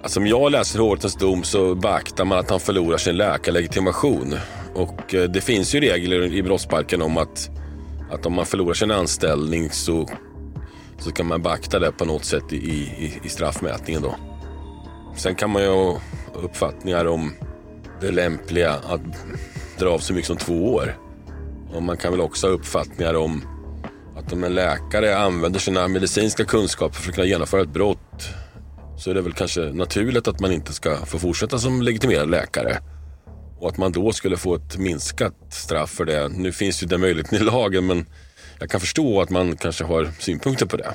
Alltså, 0.03 0.21
om 0.21 0.27
jag 0.27 0.53
läser 0.53 0.79
hovrättens 0.79 1.15
dom 1.15 1.43
så 1.43 1.75
beaktar 1.75 2.25
man 2.25 2.39
att 2.39 2.51
han 2.51 2.61
förlorar 2.61 2.99
sin 2.99 3.17
läkarlegitimation. 3.17 4.35
Och 4.75 5.15
eh, 5.15 5.31
det 5.31 5.41
finns 5.41 5.75
ju 5.75 5.81
regler 5.81 6.35
i 6.35 6.43
brottsbalken 6.43 7.03
om 7.03 7.17
att, 7.17 7.51
att 8.11 8.27
om 8.27 8.33
man 8.33 8.47
förlorar 8.47 8.75
sin 8.75 8.91
anställning 8.91 9.71
så, 9.71 10.09
så 11.01 11.13
kan 11.13 11.27
man 11.27 11.43
beakta 11.43 11.79
det 11.79 11.93
på 11.93 12.05
något 12.05 12.25
sätt 12.25 12.53
i, 12.53 12.57
i, 12.57 13.21
i 13.23 13.29
straffmätningen. 13.29 14.03
Då. 14.03 14.15
Sen 15.17 15.35
kan 15.35 15.51
man 15.51 15.63
ju 15.63 15.69
ha 15.69 16.01
uppfattningar 16.35 17.05
om 17.05 17.33
det 18.01 18.11
lämpliga 18.11 18.73
att 18.73 19.01
dra 19.79 19.91
av 19.91 19.99
så 19.99 20.13
mycket 20.13 20.27
som 20.27 20.37
två 20.37 20.75
år. 20.75 20.97
Och 21.75 21.83
man 21.83 21.97
kan 21.97 22.13
väl 22.13 22.21
också 22.21 22.47
ha 22.47 22.55
uppfattningar 22.55 23.15
om 23.15 23.43
att 24.17 24.33
om 24.33 24.45
en 24.45 24.55
läkare 24.55 25.19
använder 25.19 25.61
sina 25.61 25.89
medicinska 25.89 26.45
kunskaper 26.45 26.95
för 26.95 27.09
att 27.09 27.15
kunna 27.15 27.27
genomföra 27.27 27.63
ett 27.63 27.73
brott 27.73 28.29
så 28.99 29.11
är 29.11 29.15
det 29.15 29.23
väl 29.23 29.33
kanske 29.33 29.61
naturligt 29.61 30.29
att 30.29 30.41
man 30.41 30.53
inte 30.53 30.73
ska 30.73 30.97
få 30.97 31.19
fortsätta 31.19 31.59
som 31.59 31.83
legitimerad 31.83 32.31
läkare. 32.31 32.79
Och 33.59 33.69
att 33.69 33.77
man 33.77 33.93
då 33.93 34.13
skulle 34.13 34.37
få 34.37 34.55
ett 34.55 34.79
minskat 34.79 35.35
straff 35.51 35.91
för 35.91 36.05
det. 36.05 36.29
Nu 36.29 36.53
finns 36.53 36.83
ju 36.83 36.87
den 36.87 37.01
möjligheten 37.01 37.39
i 37.39 37.45
lagen 37.45 37.87
men 37.87 38.07
jag 38.61 38.71
kan 38.71 38.81
förstå 38.81 39.21
att 39.21 39.31
man 39.31 39.57
kanske 39.57 39.85
har 39.85 40.11
synpunkter 40.19 40.67
på 40.67 40.77
det. 40.77 40.95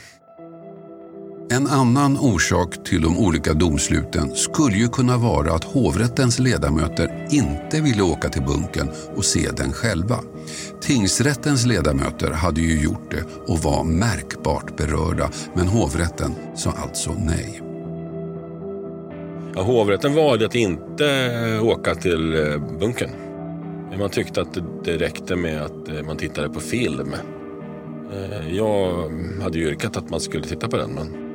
En 1.51 1.67
annan 1.67 2.17
orsak 2.17 2.83
till 2.83 3.01
de 3.01 3.17
olika 3.17 3.53
domsluten 3.53 4.35
skulle 4.35 4.77
ju 4.77 4.87
kunna 4.87 5.17
vara 5.17 5.53
att 5.53 5.63
hovrättens 5.63 6.39
ledamöter 6.39 7.27
inte 7.31 7.81
ville 7.81 8.03
åka 8.03 8.29
till 8.29 8.41
bunken 8.41 8.89
och 9.15 9.25
se 9.25 9.49
den 9.57 9.71
själva. 9.71 10.19
Tingsrättens 10.81 11.65
ledamöter 11.65 12.31
hade 12.31 12.61
ju 12.61 12.81
gjort 12.81 13.11
det 13.11 13.23
och 13.47 13.59
var 13.59 13.83
märkbart 13.83 14.77
berörda 14.77 15.31
men 15.53 15.67
hovrätten 15.67 16.35
sa 16.55 16.71
alltså 16.71 17.15
nej. 17.19 17.61
Ja, 19.55 19.61
hovrätten 19.61 20.13
valde 20.13 20.45
att 20.45 20.55
inte 20.55 21.59
åka 21.63 21.95
till 21.95 22.33
eh, 22.33 22.79
bunkern. 22.79 23.11
Man 23.99 24.09
tyckte 24.09 24.41
att 24.41 24.57
det 24.83 24.97
räckte 24.97 25.35
med 25.35 25.61
att 25.61 25.89
eh, 25.89 26.03
man 26.05 26.17
tittade 26.17 26.49
på 26.49 26.59
film. 26.59 27.15
Eh, 28.13 28.55
jag 28.55 29.09
hade 29.41 29.57
ju 29.57 29.67
yrkat 29.67 29.97
att 29.97 30.09
man 30.09 30.19
skulle 30.19 30.43
titta 30.43 30.67
på 30.67 30.77
den 30.77 30.91
men 30.91 31.25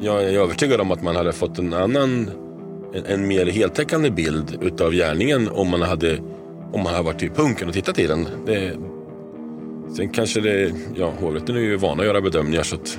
jag 0.00 0.24
är 0.24 0.38
övertygad 0.38 0.80
om 0.80 0.90
att 0.90 1.02
man 1.02 1.16
hade 1.16 1.32
fått 1.32 1.58
en 1.58 1.74
annan, 1.74 2.30
en, 2.94 3.04
en 3.04 3.26
mer 3.26 3.46
heltäckande 3.46 4.10
bild 4.10 4.58
utav 4.62 4.92
gärningen 4.92 5.48
om 5.48 5.68
man 5.68 5.82
hade, 5.82 6.18
om 6.72 6.82
man 6.82 6.86
hade 6.86 7.02
varit 7.02 7.22
i 7.22 7.28
punken 7.28 7.68
och 7.68 7.74
tittat 7.74 7.98
i 7.98 8.06
den. 8.06 8.26
Det, 8.46 8.76
sen 9.96 10.08
kanske 10.08 10.40
det, 10.40 10.72
ja 10.96 11.12
hovrätten 11.20 11.56
är 11.56 11.60
ju 11.60 11.76
vana 11.76 12.02
att 12.02 12.06
göra 12.06 12.20
bedömningar 12.20 12.62
så 12.62 12.76
att 12.76 12.98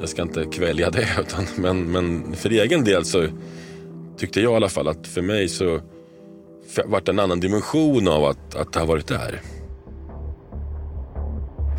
jag 0.00 0.08
ska 0.08 0.22
inte 0.22 0.44
kvälja 0.44 0.90
det. 0.90 1.08
Utan, 1.20 1.44
men, 1.56 1.92
men 1.92 2.32
för 2.32 2.50
egen 2.50 2.84
del 2.84 3.04
så 3.04 3.26
tyckte 4.16 4.40
jag 4.40 4.52
i 4.52 4.56
alla 4.56 4.68
fall 4.68 4.88
att 4.88 5.06
för 5.06 5.22
mig 5.22 5.48
så 5.48 5.80
vart 6.84 7.06
det 7.06 7.12
en 7.12 7.18
annan 7.18 7.40
dimension 7.40 8.08
av 8.08 8.24
att, 8.24 8.56
att 8.56 8.74
ha 8.74 8.84
varit 8.84 9.06
där. 9.06 9.40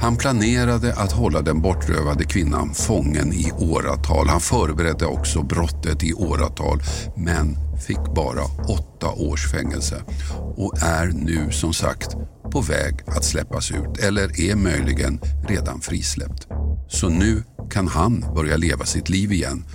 Han 0.02 0.18
planerade 0.18 0.94
att 0.94 1.12
hålla 1.12 1.42
den 1.42 1.62
bortrövade 1.62 2.24
kvinnan 2.24 2.74
fången 2.74 3.34
i 3.34 3.52
åratal. 3.52 4.28
Han 4.28 4.40
förberedde 4.40 5.06
också 5.06 5.44
brottet 5.44 6.04
i 6.04 6.14
åratal 6.14 6.80
men 7.16 7.58
fick 7.88 8.14
bara 8.16 8.44
åtta 8.68 9.08
års 9.08 9.52
fängelse 9.52 10.04
och 10.56 10.82
är 10.84 11.08
nu 11.08 11.52
som 11.52 11.74
sagt 11.74 12.16
på 12.52 12.62
väg 12.62 13.00
att 13.08 13.26
släppas 13.26 13.72
ut 13.72 13.98
eller 13.98 14.42
är 14.42 14.56
möjligen 14.56 15.20
redan 15.48 15.82
frisläppt. 15.82 16.48
Så 16.90 17.10
nu 17.10 17.44
kan 17.72 17.88
han 17.88 18.26
börja 18.36 18.58
leva 18.58 18.86
sitt 18.86 19.10
liv 19.10 19.32
igen. 19.32 19.66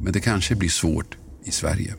Men 0.00 0.12
det 0.12 0.20
kanske 0.20 0.54
blir 0.54 0.68
svårt 0.68 1.16
i 1.44 1.50
Sverige. 1.50 1.94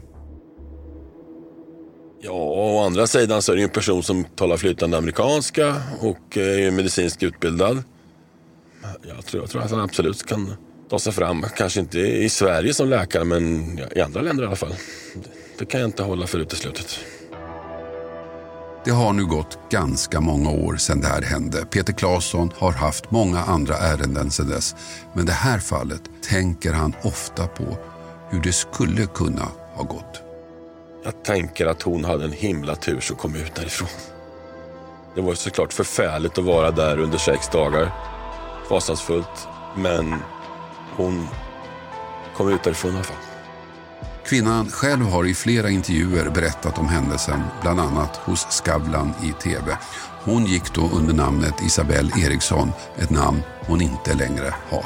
Ja, 2.21 2.32
å 2.32 2.84
andra 2.86 3.08
sidan 3.08 3.41
så 3.41 3.51
är 3.51 3.56
det 3.56 3.63
en 3.63 3.69
person 3.69 4.04
som 4.04 4.23
talar 4.23 4.58
flytande 4.58 4.97
amerikanska 4.97 5.75
och 5.99 6.38
eh, 6.38 6.67
är 6.67 6.71
medicinskt 6.71 7.23
utbildad. 7.23 7.84
Jag 9.08 9.25
tror, 9.25 9.43
jag 9.43 9.49
tror 9.49 9.62
att 9.62 9.71
han 9.71 9.80
absolut 9.80 10.25
kan 10.25 10.54
ta 10.89 10.99
sig 10.99 11.13
fram. 11.13 11.45
Kanske 11.58 11.80
inte 11.80 11.99
i 11.99 12.30
Sverige 12.30 12.73
som 12.73 12.89
läkare, 12.89 13.23
men 13.23 13.80
i 13.95 14.01
andra 14.01 14.21
länder 14.21 14.43
i 14.43 14.47
alla 14.47 14.56
fall. 14.56 14.75
Det, 15.13 15.30
det 15.60 15.65
kan 15.65 15.80
jag 15.82 15.88
inte 15.88 16.04
hålla 16.04 16.28
för 16.28 16.39
uteslutet. 16.39 16.99
Det 18.86 18.91
har 18.91 19.13
nu 19.13 19.25
gått 19.25 19.60
ganska 19.69 20.21
många 20.21 20.49
år 20.49 20.78
sedan 20.78 21.01
det 21.01 21.08
här 21.08 21.21
hände. 21.21 21.65
Peter 21.65 21.93
Claesson 21.93 22.51
har 22.58 22.71
haft 22.71 23.12
många 23.12 23.39
andra 23.39 23.78
ärenden 23.78 24.32
sedan 24.32 24.49
dess. 24.49 24.75
Men 25.13 25.25
det 25.25 25.32
här 25.32 25.60
fallet 25.60 26.01
tänker 26.30 26.73
han 26.73 26.93
ofta 27.04 27.47
på 27.47 27.78
hur 28.30 28.41
det 28.41 28.54
skulle 28.54 29.06
kunna 29.06 29.47
ha 29.73 29.84
gått. 29.84 30.25
Jag 31.06 31.24
tänker 31.24 31.65
att 31.65 31.82
hon 31.82 32.06
hade 32.06 32.24
en 32.24 32.32
himla 32.32 32.76
tur 32.76 33.00
som 33.00 33.15
kom 33.15 33.36
ut 33.36 33.56
därifrån. 33.56 33.89
Det 35.15 35.22
var 35.22 35.34
såklart 35.34 35.74
förfärligt 35.74 36.38
att 36.38 36.44
vara 36.44 36.72
där 36.72 37.00
under 37.00 37.18
sex 37.18 37.50
dagar. 37.50 37.91
Fasansfullt. 38.70 39.48
Men 39.78 40.15
hon 40.96 41.28
kom 42.36 42.50
ut 42.50 42.63
därifrån 42.63 42.91
i 42.91 42.96
alla 42.96 43.04
fall. 43.04 43.18
Kvinnan 44.26 44.70
själv 44.70 45.06
har 45.06 45.26
i 45.26 45.34
flera 45.34 45.70
intervjuer 45.70 46.30
berättat 46.30 46.78
om 46.80 46.88
händelsen, 46.88 47.39
bland 47.62 47.80
annat 47.80 48.15
hos 48.15 48.48
Skavlan 48.50 49.13
i 49.24 49.32
TV. 49.44 49.78
Hon 50.24 50.46
gick 50.46 50.74
då 50.74 50.89
under 50.94 51.13
namnet 51.13 51.62
Isabelle 51.62 52.12
Eriksson, 52.26 52.72
ett 52.98 53.10
namn 53.10 53.41
hon 53.68 53.82
inte 53.82 54.13
längre 54.13 54.56
har. 54.70 54.86